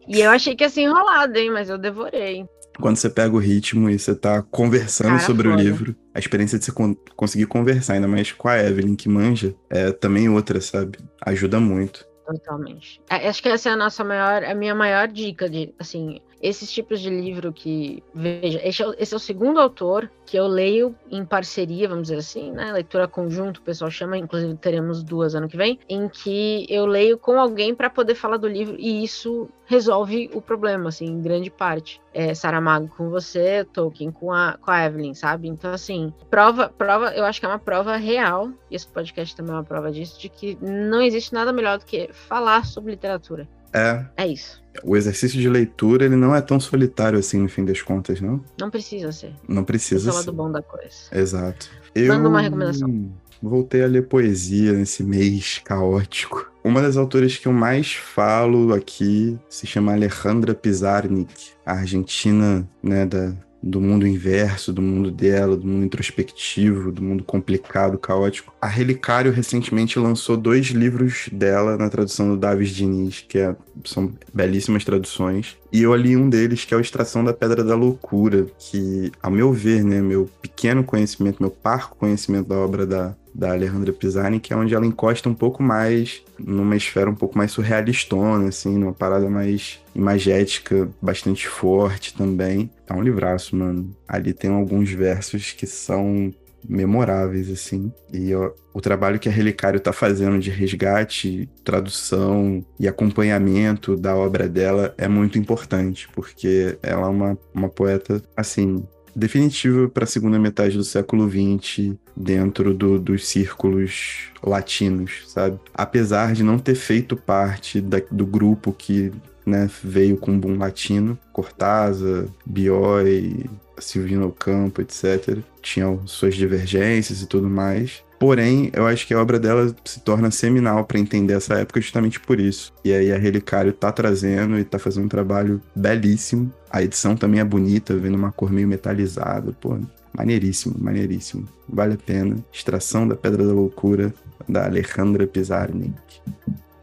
E 0.09 0.21
eu 0.21 0.33
achei 0.33 0.57
que 0.57 0.65
ia 0.65 0.69
ser 0.69 0.81
enrolado, 0.81 1.39
hein, 1.39 1.49
mas 1.53 1.71
eu 1.71 1.79
devorei. 1.79 2.45
Quando 2.81 2.97
você 2.97 3.09
pega 3.09 3.33
o 3.33 3.39
ritmo 3.39 3.89
e 3.89 3.97
você 3.97 4.17
tá 4.17 4.43
conversando 4.43 5.11
Cara, 5.11 5.21
sobre 5.21 5.49
foda. 5.49 5.63
o 5.63 5.65
livro, 5.65 5.95
a 6.13 6.19
experiência 6.19 6.59
de 6.59 6.65
você 6.65 6.73
con 6.73 6.97
conseguir 7.15 7.47
conversar, 7.47 7.93
ainda 7.93 8.09
mais 8.09 8.33
com 8.33 8.49
a 8.49 8.59
Evelyn, 8.59 8.97
que 8.97 9.09
manja, 9.09 9.55
é 9.71 9.93
também 9.93 10.29
outra, 10.29 10.61
sabe? 10.61 10.99
Ajuda 11.25 11.61
muito. 11.61 12.05
Totalmente. 12.27 13.01
É, 13.09 13.29
acho 13.29 13.41
que 13.41 13.49
essa 13.49 13.69
é 13.69 13.73
a 13.73 13.77
nossa 13.77 14.03
maior, 14.03 14.43
a 14.43 14.55
minha 14.57 14.75
maior 14.75 15.07
dica 15.07 15.49
de, 15.49 15.73
assim, 15.79 16.21
esses 16.45 16.71
tipos 16.71 17.01
de 17.01 17.09
livro 17.09 17.51
que, 17.55 18.03
veja, 18.15 18.61
esse 18.63 18.83
é, 18.83 18.95
esse 18.99 19.15
é, 19.15 19.17
o 19.17 19.19
segundo 19.21 19.59
autor 19.59 20.11
que 20.27 20.37
eu 20.37 20.47
leio 20.47 20.95
em 21.11 21.25
parceria, 21.25 21.89
vamos 21.89 22.09
dizer 22.09 22.19
assim, 22.19 22.53
né? 22.53 22.71
Leitura 22.71 23.09
conjunto, 23.09 23.59
o 23.59 23.63
pessoal 23.63 23.91
chama, 23.91 24.19
inclusive 24.19 24.55
teremos 24.57 25.03
duas 25.03 25.35
ano 25.35 25.49
que 25.49 25.57
vem, 25.57 25.79
em 25.89 26.07
que 26.07 26.67
eu 26.69 26.85
leio 26.85 27.17
com 27.17 27.41
alguém 27.41 27.75
para 27.75 27.89
poder 27.89 28.15
falar 28.15 28.37
do 28.37 28.47
livro 28.47 28.77
e 28.79 29.03
isso 29.03 29.49
resolve 29.65 30.31
o 30.35 30.43
problema, 30.43 30.91
assim, 30.91 31.07
em 31.07 31.23
grande 31.23 31.51
parte. 31.51 31.99
É, 32.13 32.35
Saramago 32.35 32.89
com 32.95 33.09
você, 33.09 33.65
Tolkien 33.73 34.13
com 34.13 34.31
a, 34.31 34.59
com 34.61 34.71
a 34.71 34.85
Evelyn, 34.85 35.15
sabe? 35.15 35.49
Então, 35.49 35.73
assim, 35.73 36.13
prova, 36.29 36.69
prova, 36.69 37.15
eu 37.15 37.25
acho 37.25 37.41
que 37.41 37.47
é 37.47 37.49
uma 37.49 37.59
prova 37.59 37.97
real, 37.97 38.51
e 38.71 38.77
esse 38.77 38.87
podcast 38.87 39.35
também 39.35 39.53
é 39.53 39.57
uma 39.57 39.65
prova 39.65 39.91
disso, 39.91 40.21
de 40.21 40.29
que 40.29 40.59
não 40.61 41.01
existe 41.01 41.33
nada 41.33 41.55
melhor 41.55 41.79
do 41.79 41.87
que 41.87 42.11
falar 42.13 42.67
sobre 42.67 42.91
literatura. 42.91 43.49
É. 43.75 44.05
É 44.17 44.27
isso. 44.27 44.63
O 44.83 44.97
exercício 44.97 45.41
de 45.41 45.49
leitura, 45.49 46.05
ele 46.05 46.17
não 46.17 46.35
é 46.35 46.41
tão 46.41 46.59
solitário 46.59 47.19
assim, 47.19 47.39
no 47.39 47.49
fim 47.49 47.65
das 47.65 47.83
contas, 47.83 48.21
não? 48.21 48.43
Não 48.59 48.71
precisa 48.71 49.13
ser. 49.13 49.33
Não 49.49 49.65
precisa 49.65 50.11
ser. 50.11 50.11
É 50.11 50.13
o 50.13 50.17
lado 50.17 50.33
bom 50.33 50.51
da 50.51 50.63
coisa. 50.63 50.95
Exato. 51.13 51.71
Eu... 51.95 52.09
Manda 52.09 52.29
uma 52.29 52.41
recomendação. 52.41 53.13
Voltei 53.43 53.83
a 53.83 53.87
ler 53.87 54.09
poesia 54.09 54.73
nesse 54.73 55.03
mês 55.03 55.61
caótico. 55.65 56.51
Uma 56.65 56.81
das 56.81 56.97
autoras 56.97 57.37
que 57.37 57.47
eu 57.47 57.53
mais 57.53 57.93
falo 57.93 58.73
aqui 58.73 59.39
se 59.51 59.67
chama 59.67 59.93
Alejandra 59.93 60.55
Pizarnik, 60.55 61.51
a 61.65 61.73
argentina, 61.73 62.67
né, 62.83 63.05
da, 63.05 63.35
do 63.67 63.81
mundo 63.81 64.07
inverso, 64.07 64.75
do 64.75 64.83
mundo 64.83 65.11
dela, 65.11 65.57
do 65.57 65.67
mundo 65.67 65.87
introspectivo, 65.87 66.93
do 66.93 67.03
mundo 67.03 67.25
complicado, 67.25 67.97
caótico. 67.97 68.55
A 68.61 68.67
Relicário 68.67 69.33
recentemente 69.33 69.99
lançou 69.99 70.37
dois 70.37 70.67
livros 70.67 71.31
dela 71.33 71.79
na 71.79 71.89
tradução 71.89 72.29
do 72.29 72.37
Davis 72.37 72.69
Diniz, 72.71 73.25
que 73.27 73.39
é, 73.39 73.57
são 73.85 74.13
belíssimas 74.35 74.85
traduções. 74.85 75.57
E 75.73 75.83
eu 75.83 75.95
li 75.97 76.15
um 76.15 76.29
deles, 76.29 76.65
que 76.65 76.75
é 76.75 76.77
a 76.77 76.81
Extração 76.81 77.25
da 77.25 77.33
Pedra 77.33 77.65
da 77.65 77.75
Loucura, 77.75 78.47
que, 78.59 79.11
ao 79.23 79.31
meu 79.31 79.51
ver, 79.51 79.83
né, 79.83 80.03
meu 80.03 80.29
pequeno 80.43 80.85
conhecimento, 80.85 81.43
meu 81.43 81.51
parco 81.51 81.97
conhecimento 81.97 82.49
da 82.49 82.57
obra 82.57 82.87
da, 82.87 83.17
da 83.35 83.53
Alejandra 83.53 83.93
Pisani, 83.93 84.39
que 84.39 84.53
é 84.53 84.57
onde 84.57 84.75
ela 84.75 84.87
encosta 84.87 85.29
um 85.29 85.35
pouco 85.35 85.63
mais 85.63 86.23
numa 86.39 86.77
esfera 86.77 87.11
um 87.11 87.15
pouco 87.15 87.37
mais 87.37 87.51
surrealistona, 87.51 88.49
assim, 88.49 88.79
numa 88.79 88.93
parada 88.93 89.29
mais 89.29 89.81
imagética, 89.95 90.89
bastante 91.03 91.49
forte 91.49 92.15
também. 92.15 92.71
É 92.87 92.93
um 92.93 93.03
livraço, 93.03 93.57
mano. 93.57 93.95
Ali 94.07 94.33
tem 94.33 94.51
alguns 94.51 94.91
versos 94.91 95.53
que 95.53 95.67
são 95.67 96.33
memoráveis, 96.69 97.51
assim. 97.51 97.93
E 98.13 98.35
ó, 98.35 98.53
o 98.73 98.81
trabalho 98.81 99.19
que 99.19 99.29
a 99.29 99.33
Relicário 99.33 99.81
tá 99.81 99.93
fazendo 99.93 100.39
de 100.39 100.51
resgate, 100.51 101.49
tradução 101.63 102.65
e 102.79 102.89
acompanhamento 102.89 103.97
da 103.97 104.17
obra 104.17 104.49
dela 104.49 104.95
é 104.97 105.09
muito 105.09 105.39
importante, 105.39 106.09
porque 106.15 106.79
ela 106.83 107.07
é 107.07 107.11
uma, 107.11 107.39
uma 107.53 107.69
poeta, 107.69 108.23
assim, 108.37 108.85
definitiva 109.15 109.89
para 109.89 110.05
a 110.05 110.07
segunda 110.07 110.39
metade 110.39 110.77
do 110.77 110.85
século 110.85 111.29
XX 111.29 111.95
dentro 112.17 112.75
do, 112.75 112.99
dos 112.99 113.27
círculos 113.27 114.31
latinos, 114.43 115.25
sabe? 115.29 115.59
Apesar 115.73 116.33
de 116.33 116.43
não 116.43 116.59
ter 116.59 116.75
feito 116.75 117.17
parte 117.17 117.81
da, 117.81 118.01
do 118.11 118.27
grupo 118.27 118.73
que 118.73 119.13
né, 119.47 119.69
veio 119.83 120.17
com 120.17 120.35
o 120.35 120.39
boom 120.39 120.59
latino, 120.59 121.19
Cortázar, 121.33 122.27
Bioy, 122.45 123.45
Silvino 123.79 124.31
Campo, 124.33 124.81
etc. 124.81 125.39
Tinham 125.61 126.07
suas 126.07 126.35
divergências 126.35 127.23
e 127.23 127.27
tudo 127.27 127.49
mais. 127.49 128.03
Porém, 128.25 128.71
eu 128.73 128.87
acho 128.87 129.07
que 129.07 129.13
a 129.13 129.21
obra 129.21 129.39
dela 129.39 129.77
se 129.85 130.01
torna 130.01 130.31
seminal 130.31 130.83
para 130.87 130.99
entender 130.99 131.35
essa 131.35 131.57
época 131.57 131.79
justamente 131.79 132.19
por 132.19 132.41
isso. 132.41 132.73
E 132.83 132.91
aí 132.91 133.13
a 133.13 133.19
Relicário 133.19 133.71
tá 133.71 133.93
trazendo 133.93 134.59
e 134.59 134.65
tá 134.65 134.79
fazendo 134.79 135.05
um 135.05 135.09
trabalho 135.09 135.61
belíssimo. 135.77 136.51
A 136.71 136.83
edição 136.83 137.15
também 137.15 137.41
é 137.41 137.45
bonita, 137.45 137.95
vendo 137.95 138.15
uma 138.15 138.33
cor 138.33 138.51
meio 138.51 138.67
metalizada, 138.67 139.53
pô. 139.61 139.79
Maneiríssimo, 140.17 140.75
maneiríssimo. 140.79 141.47
Vale 141.69 141.95
a 141.95 141.99
pena. 141.99 142.43
Extração 142.51 143.07
da 143.07 143.15
Pedra 143.15 143.47
da 143.47 143.53
Loucura, 143.53 144.15
da 144.49 144.65
Alejandra 144.65 145.27
Pizarnik. 145.27 145.93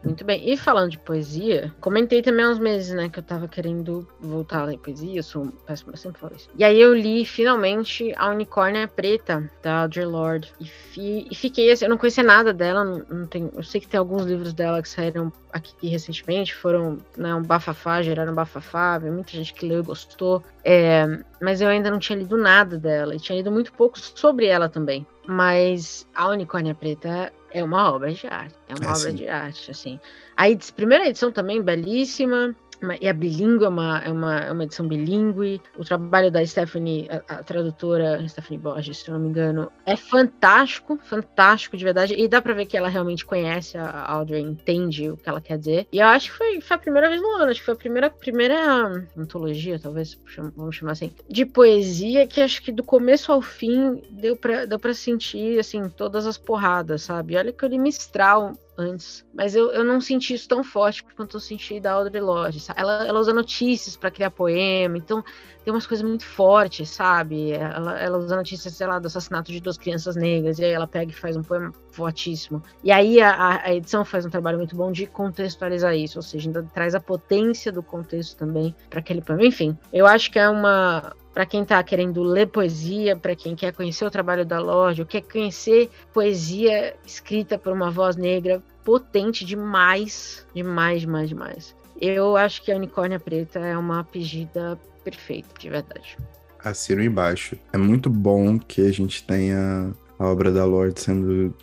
Muito 0.04 0.26
bem. 0.26 0.50
E 0.50 0.58
falando 0.58 0.92
de 0.92 0.98
poesia, 0.98 1.74
comentei 1.80 2.22
também 2.22 2.46
há 2.46 2.50
uns 2.50 2.60
meses, 2.60 2.94
né, 2.94 3.10
que 3.10 3.20
eu 3.20 3.24
tava 3.24 3.48
querendo 3.48 4.08
voltar 4.20 4.62
a 4.62 4.66
ler 4.66 4.78
poesia, 4.78 5.20
eu 5.20 5.24
sou 5.24 5.48
péssima, 5.66 5.96
sempre 5.96 6.20
falo 6.20 6.36
isso. 6.36 6.50
E 6.58 6.64
aí 6.64 6.80
eu 6.80 6.94
li 6.94 7.24
finalmente 7.26 8.14
A 8.18 8.30
Unicórnia 8.30 8.88
Preta, 8.88 9.50
da 9.62 9.84
Audre 9.84 10.06
Lorde. 10.06 10.54
E, 10.60 10.66
fi, 10.66 11.28
e 11.30 11.36
fiquei 11.36 11.72
assim, 11.72 11.86
eu 11.86 11.90
não 11.90 11.98
conhecia 11.98 12.24
nada 12.24 12.54
dela, 12.54 12.84
não, 12.84 13.06
não 13.10 13.52
eu 13.56 13.64
sei 13.64 13.80
que 13.80 13.88
tem 13.88 14.00
alguns 14.00 14.24
livros 14.24 14.54
dela 14.54 14.82
que 14.82 14.90
saíram 14.90 15.32
aqui 15.54 15.88
recentemente, 15.88 16.56
foram 16.56 16.98
né, 17.18 17.36
um 17.36 17.44
bafafá, 17.44 18.02
geraram 18.02 18.32
um 18.32 18.36
bafafá, 18.36 19.00
muita 19.00 19.32
gente 19.32 19.54
que 19.54 19.68
leu 19.68 19.80
e 19.80 19.86
gostou. 19.86 20.44
É, 20.64 21.06
mas 21.42 21.62
eu 21.62 21.68
ainda 21.68 21.92
não 21.92 22.00
tinha 22.00 22.18
lido 22.18 22.38
nada 22.38 22.78
dela, 22.78 23.16
e 23.16 23.20
tinha 23.20 23.38
lido 23.38 23.52
muito 23.52 23.72
pouco 23.74 24.00
sobre 24.00 24.48
ela 24.48 24.68
também. 24.70 25.06
Mas 25.28 26.08
A 26.16 26.28
Unicórnia 26.28 26.74
Preta 26.74 27.32
é 27.54 27.64
uma 27.64 27.92
obra 27.92 28.12
de 28.12 28.28
arte. 28.28 28.56
É 28.68 28.74
uma 28.76 28.86
é, 28.86 28.88
obra 28.88 29.10
sim. 29.10 29.16
de 29.16 29.28
arte, 29.28 29.72
assim. 29.72 30.00
A 30.36 30.46
primeira 30.76 31.08
edição 31.08 31.32
também, 31.32 31.62
belíssima 31.62 32.56
a 32.82 33.14
bilíngue 33.14 33.66
é 33.66 33.70
uma, 33.70 34.00
é, 34.00 34.12
uma, 34.12 34.40
é 34.40 34.52
uma 34.52 34.64
edição 34.64 34.88
bilíngue. 34.88 35.62
O 35.78 35.86
trabalho 35.86 36.32
da 36.32 36.46
Stephanie, 36.46 37.08
a, 37.10 37.36
a, 37.36 37.44
tradutora 37.44 38.28
Stephanie 38.28 38.60
Borges, 38.60 38.98
se 38.98 39.12
não 39.12 39.20
me 39.20 39.30
engano, 39.30 39.72
é 39.86 39.96
fantástico, 39.96 40.98
fantástico 41.04 41.78
de 41.78 41.84
verdade. 41.84 42.16
E 42.18 42.28
dá 42.28 42.42
pra 42.42 42.54
ver 42.54 42.66
que 42.66 42.78
ela 42.78 42.90
realmente 42.90 43.26
conhece 43.26 43.78
a 43.78 44.12
Audrey, 44.12 44.42
entende 44.42 45.10
o 45.12 45.18
que 45.18 45.30
ela 45.30 45.42
quer 45.42 45.58
dizer. 45.58 45.88
E 45.92 46.00
eu 46.00 46.08
acho 46.08 46.32
que 46.32 46.38
foi, 46.38 46.62
foi 46.62 46.76
a 46.76 46.80
primeira 46.80 47.10
vez 47.10 47.22
no 47.22 47.28
ano, 47.36 47.52
acho 47.52 47.60
que 47.60 47.66
foi 47.66 47.74
a 47.74 47.78
primeira, 47.78 48.10
primeira 48.10 49.08
antologia, 49.18 49.80
talvez, 49.80 50.20
vamos 50.56 50.76
chamar 50.76 50.94
assim, 50.94 51.12
de 51.30 51.46
poesia 51.46 52.26
que 52.28 52.42
acho 52.42 52.62
que 52.62 52.72
do 52.72 52.84
começo 52.84 53.32
ao 53.32 53.42
fim 53.42 54.02
deu 54.12 54.36
pra, 54.36 54.66
deu 54.66 54.80
pra 54.80 54.94
sentir, 54.94 55.60
assim, 55.60 55.90
todas 55.90 56.26
as 56.26 56.38
porradas, 56.38 57.04
sabe? 57.04 57.38
Olha 57.38 57.52
que 57.52 57.64
eu 57.64 57.70
li 57.70 57.78
Mistral 57.78 58.54
antes. 58.82 59.26
Mas 59.34 59.56
eu, 59.56 59.72
eu 59.72 59.84
não 59.84 60.02
senti 60.02 60.34
isso 60.34 60.48
tão 60.48 60.64
forte 60.64 61.04
quanto 61.16 61.38
eu 61.38 61.42
senti 61.42 61.80
da 61.80 61.94
Audre 61.94 62.20
Lorde. 62.20 62.62
Ela, 62.76 63.06
ela 63.06 63.20
usa 63.20 63.34
notícias 63.34 63.96
para 63.96 64.12
criar 64.12 64.32
poema, 64.32 64.98
então 64.98 65.24
tem 65.64 65.74
umas 65.74 65.86
coisas 65.86 66.08
muito 66.08 66.26
fortes, 66.26 66.90
sabe? 66.90 67.52
Ela, 67.52 68.00
ela 68.00 68.18
usa 68.18 68.36
notícias, 68.36 68.74
sei 68.74 68.88
lá, 68.88 68.98
do 69.00 69.08
assassinato 69.08 69.52
de 69.52 69.60
duas 69.60 69.78
crianças 69.78 70.16
negras, 70.16 70.58
e 70.60 70.66
aí 70.66 70.72
ela 70.72 70.88
pega 70.88 71.12
e 71.12 71.14
faz 71.14 71.38
um 71.38 71.44
poema 71.44 71.72
fortíssimo. 71.92 72.64
E 72.84 72.92
aí 72.92 73.22
a, 73.22 73.62
a 73.64 73.74
edição 73.74 74.04
faz 74.04 74.26
um 74.26 74.30
trabalho 74.30 74.58
muito 74.58 74.76
bom 74.76 74.92
de 74.92 75.06
contextualizar 75.06 75.96
isso, 75.96 76.18
ou 76.18 76.24
seja, 76.24 76.50
ainda 76.50 76.64
traz 76.74 76.96
a 76.96 77.00
potência 77.00 77.72
do 77.72 77.84
contexto 77.84 78.38
também 78.38 78.76
para 78.90 79.00
aquele 79.00 79.22
poema. 79.22 79.46
Enfim, 79.46 79.78
eu 79.94 80.08
acho 80.08 80.32
que 80.32 80.40
é 80.40 80.50
uma, 80.50 81.14
para 81.34 81.46
quem 81.46 81.64
está 81.64 81.82
querendo 81.84 82.22
ler 82.24 82.48
poesia, 82.48 83.16
para 83.16 83.36
quem 83.36 83.56
quer 83.56 83.74
conhecer 83.74 84.06
o 84.06 84.12
trabalho 84.12 84.46
da 84.46 84.60
loja, 84.60 85.04
ou 85.04 85.08
quer 85.08 85.22
conhecer 85.22 85.90
poesia 86.14 86.96
escrita 87.06 87.58
por 87.58 87.72
uma 87.72 87.90
voz 87.90 88.16
negra 88.16 88.62
potente 88.84 89.46
demais, 89.46 90.46
demais, 90.54 91.02
demais, 91.02 91.30
demais. 91.30 91.76
Eu 92.00 92.36
acho 92.36 92.64
que 92.64 92.72
a 92.72 92.76
Unicórnia 92.76 93.20
Preta 93.20 93.60
é 93.60 93.78
uma 93.78 94.04
pedida 94.04 94.80
perfeita, 95.04 95.50
de 95.60 95.70
verdade. 95.70 96.18
Assino 96.64 97.04
embaixo. 97.04 97.56
É 97.72 97.78
muito 97.78 98.10
bom 98.10 98.58
que 98.58 98.82
a 98.82 98.92
gente 98.92 99.24
tenha 99.24 99.92
a 100.18 100.26
obra 100.26 100.52
da 100.52 100.66
Lorde 100.66 101.00
sendo 101.00 101.54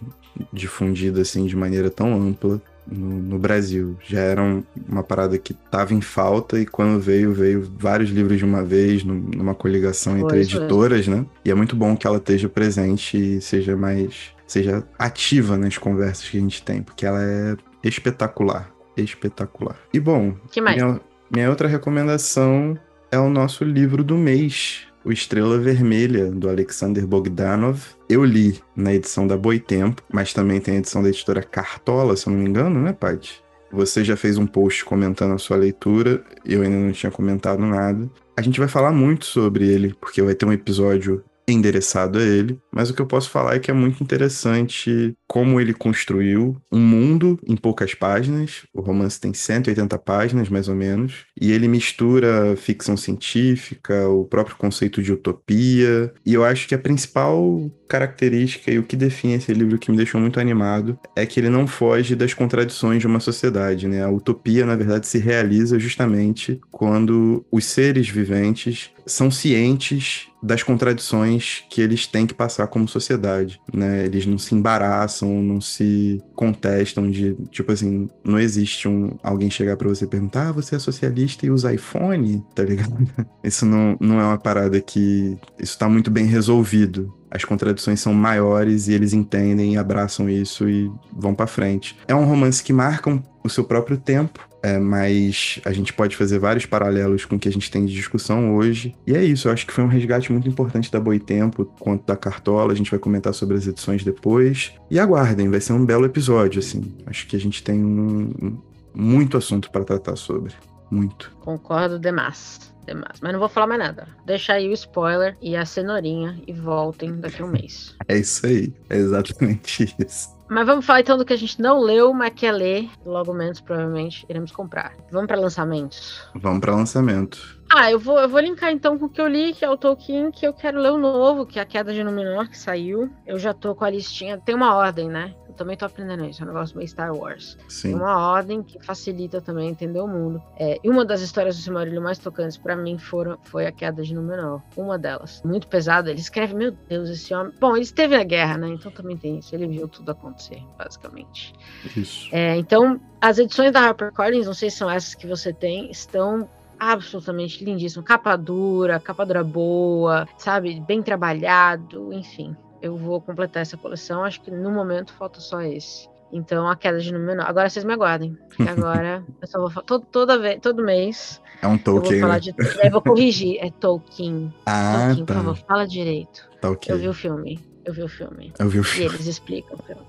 difundida 0.53 1.23
assim 1.23 1.47
de 1.47 1.57
maneira 1.57 1.91
tão 1.91 2.15
ampla 2.15 2.61
no, 2.91 3.19
no, 3.19 3.39
Brasil. 3.39 3.97
Já 4.07 4.21
era 4.21 4.43
uma 4.89 5.03
parada 5.03 5.39
que 5.39 5.53
estava 5.53 5.93
em 5.95 6.01
falta 6.01 6.59
e 6.59 6.67
quando 6.67 7.01
veio, 7.01 7.33
veio 7.33 7.71
vários 7.79 8.11
livros 8.11 8.39
de 8.39 8.45
uma 8.45 8.65
vez, 8.65 9.05
numa 9.05 9.55
coligação 9.55 10.17
entre 10.17 10.29
pois 10.29 10.47
editoras, 10.47 11.07
é. 11.07 11.11
né? 11.11 11.27
E 11.45 11.51
é 11.51 11.55
muito 11.55 11.77
bom 11.77 11.97
que 11.97 12.07
ela 12.07 12.19
esteja 12.19 12.49
presente 12.49 13.17
e 13.17 13.41
seja 13.41 13.77
mais. 13.77 14.37
Seja 14.49 14.83
ativa 14.99 15.57
nas 15.57 15.79
conversas 15.79 16.29
que 16.29 16.39
a 16.39 16.41
gente 16.41 16.63
tem, 16.63 16.83
porque 16.83 17.07
ela 17.07 17.23
é 17.23 17.57
espetacular. 17.85 18.71
Espetacular. 18.97 19.77
E 19.93 20.01
bom, 20.01 20.35
que 20.51 20.61
mais? 20.61 20.83
Minha, 20.83 21.01
minha 21.33 21.51
outra 21.51 21.69
recomendação 21.69 22.77
é 23.13 23.19
o 23.19 23.31
nosso 23.31 23.63
livro 23.63 24.03
do 24.03 24.17
mês, 24.17 24.89
o 25.05 25.13
Estrela 25.13 25.59
Vermelha, 25.59 26.31
do 26.31 26.49
Alexander 26.49 27.07
Bogdanov. 27.07 27.81
Eu 28.09 28.25
li 28.25 28.61
na 28.75 28.93
edição 28.93 29.27
da 29.27 29.37
Boitempo, 29.37 30.03
mas 30.13 30.33
também 30.33 30.61
tem 30.61 30.75
a 30.75 30.79
edição 30.79 31.03
da 31.03 31.09
editora 31.09 31.43
Cartola, 31.43 32.17
se 32.17 32.27
eu 32.27 32.33
não 32.33 32.41
me 32.41 32.49
engano, 32.49 32.81
né, 32.81 32.93
Paty? 32.93 33.43
Você 33.71 34.03
já 34.03 34.17
fez 34.17 34.39
um 34.39 34.47
post 34.47 34.85
comentando 34.85 35.35
a 35.35 35.39
sua 35.39 35.57
leitura, 35.57 36.25
eu 36.45 36.63
ainda 36.63 36.77
não 36.77 36.91
tinha 36.91 37.13
comentado 37.13 37.61
nada. 37.61 38.11
A 38.37 38.43
gente 38.43 38.59
vai 38.59 38.69
falar 38.69 38.93
muito 38.93 39.27
sobre 39.27 39.69
ele, 39.69 39.95
porque 40.01 40.23
vai 40.23 40.35
ter 40.35 40.47
um 40.47 40.53
episódio 40.53 41.23
endereçado 41.53 42.19
a 42.19 42.23
ele, 42.23 42.59
mas 42.73 42.91
o 42.91 42.95
que 42.95 43.01
eu 43.01 43.07
posso 43.07 43.31
falar 43.31 43.57
é 43.57 43.59
que 43.59 43.71
é 43.71 43.75
muito 43.75 44.03
interessante 44.03 45.15
como 45.27 45.61
ele 45.61 45.75
construiu 45.75 46.57
um 46.71 46.81
mundo 46.81 47.39
em 47.47 47.57
poucas 47.57 47.95
páginas. 47.95 48.63
O 48.73 48.81
romance 48.81 49.21
tem 49.21 49.33
180 49.33 49.99
páginas, 49.99 50.49
mais 50.49 50.69
ou 50.69 50.75
menos, 50.75 51.27
e 51.41 51.53
ele 51.53 51.69
mistura 51.69 52.57
ficção 52.57 52.97
científica, 52.97 54.09
o 54.09 54.25
próprio 54.25 54.57
conceito 54.57 55.03
de 55.03 55.13
utopia, 55.13 56.13
e 56.25 56.35
eu 56.35 56.45
acho 56.45 56.69
que 56.69 56.75
a 56.75 56.79
principal 56.79 57.71
característica 57.89 58.71
e 58.71 58.79
o 58.79 58.83
que 58.83 58.95
define 58.97 59.35
esse 59.35 59.53
livro 59.53 59.79
que 59.79 59.91
me 59.91 59.97
deixou 59.97 60.21
muito 60.21 60.39
animado 60.39 60.99
é 61.17 61.25
que 61.25 61.41
ele 61.41 61.49
não 61.49 61.67
foge 61.67 62.15
das 62.15 62.35
contradições 62.35 63.01
de 63.01 63.07
uma 63.07 63.19
sociedade, 63.21 63.89
né? 63.89 64.05
A 64.05 64.11
utopia, 64.11 64.67
na 64.67 64.77
verdade, 64.77 65.07
se 65.07 65.19
realiza 65.19 65.79
justamente 65.79 66.61
quando 66.71 67.45
os 67.51 67.65
seres 67.65 68.09
viventes 68.09 68.91
são 69.09 69.31
cientes 69.31 70.29
das 70.41 70.63
contradições 70.63 71.65
que 71.69 71.81
eles 71.81 72.07
têm 72.07 72.27
que 72.27 72.35
passar 72.35 72.67
como 72.69 72.87
sociedade, 72.87 73.61
né? 73.75 74.05
Eles 74.05 74.25
não 74.25 74.39
se 74.39 74.55
embaraçam, 74.55 75.43
não 75.43 75.61
se 75.61 76.23
contestam 76.35 77.11
de, 77.11 77.35
tipo 77.51 77.73
assim, 77.73 78.09
não 78.25 78.39
existe 78.39 78.87
um 78.87 79.17
alguém 79.23 79.51
chegar 79.51 79.77
para 79.77 79.89
você 79.89 80.05
e 80.05 80.09
perguntar: 80.09 80.49
"Ah, 80.49 80.53
você 80.53 80.77
é 80.77 80.79
socialista 80.79 81.45
e 81.45 81.51
usa 81.51 81.75
iPhone?", 81.75 82.45
tá 82.55 82.63
ligado? 82.63 82.97
Isso 83.43 83.67
não, 83.67 83.97
não 84.01 84.21
é 84.21 84.25
uma 84.25 84.39
parada 84.39 84.81
que 84.81 85.37
isso 85.59 85.79
tá 85.79 85.89
muito 85.89 86.11
bem 86.11 86.27
resolvido. 86.27 87.13
As 87.31 87.45
contradições 87.45 88.01
são 88.01 88.15
maiores 88.15 88.89
e 88.89 88.93
eles 88.93 89.13
entendem 89.13 89.75
e 89.75 89.77
abraçam 89.77 90.31
isso 90.31 90.69
e 90.69 90.91
vão 91.13 91.35
para 91.35 91.47
frente. 91.47 91.97
É 92.07 92.15
um 92.15 92.25
romance 92.25 92.63
que 92.63 92.73
marca 92.73 93.23
o 93.45 93.49
seu 93.49 93.65
próprio 93.65 93.97
tempo, 93.99 94.48
é, 94.63 94.79
mas 94.79 95.61
a 95.65 95.73
gente 95.73 95.93
pode 95.93 96.17
fazer 96.17 96.39
vários 96.39 96.67
paralelos 96.67 97.25
com 97.25 97.37
o 97.37 97.39
que 97.39 97.49
a 97.49 97.53
gente 97.53 97.71
tem 97.71 97.87
de 97.87 97.95
discussão 97.95 98.57
hoje. 98.57 98.95
E 99.07 99.15
é 99.15 99.23
isso, 99.23 99.49
eu 99.49 99.53
acho 99.53 99.67
que 99.67 99.73
foi 99.73 99.85
um 99.85 99.89
resgate 99.89 100.33
muito 100.33 100.49
importante 100.49 100.91
da 100.91 101.01
Boitempo 101.01 101.65
quanto 101.79 102.07
da 102.07 102.17
Cartola. 102.17 102.73
A 102.73 102.77
gente 102.77 102.91
vai 102.91 102.99
comentar 102.99 103.33
sobre 103.33 103.57
as 103.57 103.67
edições 103.67 104.03
depois. 104.05 104.73
E 104.91 104.99
aguardem, 104.99 105.49
vai 105.49 105.61
ser 105.61 105.73
um 105.73 105.85
belo 105.85 106.07
episódio, 106.07 106.59
assim. 106.59 106.97
Acho 107.07 107.27
que 107.27 107.37
a 107.37 107.41
gente 107.41 107.63
tem 107.63 107.83
um, 107.83 108.59
muito 108.95 109.37
assunto 109.37 109.71
para 109.71 109.85
tratar 109.85 110.17
sobre. 110.17 110.53
Muito. 110.91 111.31
Concordo 111.41 111.99
demais. 111.99 112.73
demais. 112.87 113.21
Mas 113.21 113.33
não 113.33 113.39
vou 113.39 113.49
falar 113.49 113.67
mais 113.67 113.81
nada. 113.81 114.09
Deixa 114.25 114.55
aí 114.55 114.69
o 114.69 114.73
spoiler 114.73 115.37
e 115.41 115.55
a 115.55 115.65
cenourinha 115.65 116.41
e 116.47 116.53
voltem 116.53 117.21
daqui 117.21 117.43
a 117.43 117.45
um 117.45 117.51
mês. 117.51 117.95
É 118.09 118.17
isso 118.17 118.47
aí. 118.47 118.73
É 118.89 118.97
exatamente 118.97 119.95
isso. 120.05 120.38
Mas 120.49 120.67
vamos 120.67 120.87
falar 120.87 121.01
então 121.01 121.19
do 121.19 121.25
que 121.25 121.33
a 121.33 121.39
gente 121.39 121.61
não 121.61 121.81
leu, 121.81 122.13
mas 122.15 122.33
quer 122.35 122.53
ler. 122.53 122.89
Logo 123.05 123.35
menos, 123.35 123.61
provavelmente, 123.61 124.25
iremos 124.29 124.51
comprar. 124.51 124.95
Vamos 125.11 125.27
para 125.27 125.39
lançamentos. 125.41 126.27
Vamos 126.35 126.61
para 126.61 126.75
lançamento. 126.75 127.59
Ah, 127.71 127.91
eu 127.91 127.99
vou, 127.99 128.19
eu 128.19 128.29
vou 128.29 128.41
linkar 128.41 128.73
então 128.73 128.99
com 128.99 129.07
o 129.07 129.09
que 129.11 129.21
eu 129.21 129.29
li, 129.29 129.53
que 129.53 129.63
é 129.65 129.71
o 129.71 129.77
Tolkien, 129.77 130.31
que 130.31 130.47
eu 130.47 130.55
quero 130.55 130.81
ler 130.81 130.91
o 130.91 130.97
novo, 130.97 131.45
que 131.45 131.59
é 131.59 131.63
a 131.63 131.67
Queda 131.67 131.93
de 131.93 132.03
Númenor, 132.03 132.49
que 132.49 132.57
saiu. 132.57 133.11
Eu 133.27 133.39
já 133.39 133.53
tô 133.53 133.75
com 133.75 133.85
a 133.85 133.91
listinha. 133.91 134.39
Tem 134.39 134.55
uma 134.55 134.75
ordem, 134.75 135.09
né? 135.09 135.35
Eu 135.59 135.65
também 135.65 135.77
tô 135.77 135.87
aprendendo 135.87 136.25
isso, 136.25 136.41
é 136.41 136.45
um 136.45 136.49
negócio 136.51 136.77
meio 136.77 136.89
Star 136.89 137.13
Wars. 137.13 137.59
Sim. 137.69 137.95
Uma 137.95 138.31
ordem 138.31 138.63
que 138.63 138.79
facilita 138.79 139.41
também 139.41 139.69
entender 139.69 139.99
o 139.99 140.07
mundo. 140.07 140.41
É, 140.57 140.79
e 140.85 140.89
uma 140.89 141.05
das 141.05 141.21
histórias 141.21 141.57
do 141.57 141.63
Silmarillion 141.63 142.01
mais 142.01 142.17
tocantes 142.17 142.57
para 142.57 142.77
mim 142.77 142.97
foram, 142.97 143.37
foi 143.43 143.67
a 143.67 143.73
Queda 143.73 144.05
de 144.05 144.15
Númenor. 144.15 144.63
Uma 144.77 144.97
delas. 144.97 145.43
Muito 145.45 145.67
pesada. 145.67 146.11
Ele 146.11 146.21
escreve, 146.21 146.55
meu 146.55 146.71
Deus, 146.71 147.11
esse 147.11 147.35
homem... 147.35 147.53
Bom, 147.59 147.75
ele 147.75 147.83
esteve 147.83 148.17
na 148.17 148.23
guerra, 148.23 148.57
né? 148.57 148.69
Então 148.69 148.93
também 148.93 149.17
tem 149.17 149.41
isso. 149.41 149.53
Ele 149.53 149.67
viu 149.67 149.89
tudo 149.89 150.13
acontecer, 150.13 150.63
basicamente. 150.79 151.53
Isso. 151.97 152.29
É, 152.31 152.57
então, 152.57 153.01
as 153.21 153.41
edições 153.41 153.73
da 153.73 153.81
HarperCollins, 153.81 154.47
não 154.47 154.55
sei 154.55 154.71
se 154.71 154.77
são 154.77 154.89
essas 154.89 155.17
que 155.17 155.27
você 155.27 155.53
tem, 155.53 155.91
estão 155.91 156.49
absolutamente 156.79 157.65
lindíssimo. 157.65 158.05
Capa 158.05 158.37
dura, 158.37 159.01
capa 159.01 159.27
dura 159.27 159.43
boa, 159.43 160.29
sabe? 160.37 160.79
Bem 160.87 161.03
trabalhado, 161.03 162.13
enfim. 162.13 162.57
Eu 162.81 162.97
vou 162.97 163.21
completar 163.21 163.63
essa 163.63 163.77
coleção. 163.77 164.25
Acho 164.25 164.41
que 164.41 164.51
no 164.51 164.71
momento 164.71 165.13
falta 165.13 165.41
só 165.41 165.61
esse. 165.63 166.09
Então, 166.33 166.69
a 166.69 166.77
queda 166.77 166.99
de 166.99 167.13
número. 167.13 167.43
Agora 167.43 167.69
vocês 167.69 167.85
me 167.85 167.93
aguardem. 167.93 168.37
Porque 168.49 168.63
agora 168.69 169.25
eu 169.41 169.49
só 169.49 169.59
vou 169.59 169.71
falar. 169.71 169.87
Todo, 169.87 170.07
toda 170.07 170.39
vez, 170.39 170.61
todo 170.61 170.85
mês. 170.85 171.41
É 171.61 171.67
um 171.67 171.79
Tolkien. 171.79 172.15
Eu 172.15 172.21
vou, 172.21 172.29
falar 172.29 172.39
de, 172.39 172.55
eu 172.83 172.91
vou 172.91 173.03
corrigir. 173.03 173.59
É 173.61 173.71
Tolkien. 173.71 174.53
Ah, 174.67 175.07
Tolkien, 175.07 175.25
tá. 175.25 175.35
por 175.35 175.43
favor, 175.43 175.57
fala 175.67 175.87
direito. 175.87 176.49
Tá 176.61 176.71
ok. 176.71 176.95
Eu 176.95 176.99
vi 176.99 177.09
o 177.09 177.15
filme. 177.15 177.68
Eu 177.89 177.95
vi 177.95 178.03
o 178.03 178.09
filme. 178.09 178.53
Eu 178.59 178.69
vi 178.69 178.81
o 178.81 178.83
E 178.83 178.85
filme. 178.85 179.15
eles 179.15 179.27
explicam 179.27 179.79
o 179.79 179.83
filme. 179.83 180.03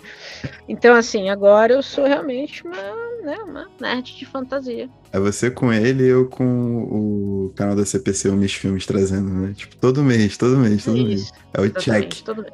Então, 0.67 0.93
assim, 0.93 1.29
agora 1.29 1.71
eu 1.71 1.81
sou 1.81 2.05
realmente 2.05 2.61
uma, 2.67 2.75
né, 3.23 3.37
uma 3.45 3.67
nerd 3.79 4.17
de 4.17 4.25
fantasia. 4.25 4.89
É 5.13 5.17
você 5.17 5.49
com 5.49 5.71
ele 5.71 6.03
e 6.03 6.07
eu 6.09 6.25
com 6.27 6.43
o 6.43 7.53
canal 7.55 7.77
da 7.77 7.85
CPC, 7.85 8.27
o 8.27 8.49
Filmes, 8.49 8.85
trazendo, 8.85 9.29
né? 9.29 9.53
Tipo, 9.55 9.77
todo 9.77 10.03
mês, 10.03 10.35
todo 10.35 10.57
mês, 10.57 10.83
todo 10.83 10.97
mês. 10.97 11.21
Isso, 11.21 11.33
É 11.53 11.61
o 11.61 11.69
check. 11.71 12.21
todo 12.25 12.41
mês. 12.41 12.53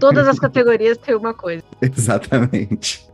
Todas 0.00 0.26
as 0.26 0.38
categorias 0.38 0.96
tem 0.96 1.14
uma 1.14 1.34
coisa. 1.34 1.62
Exatamente. 1.82 3.06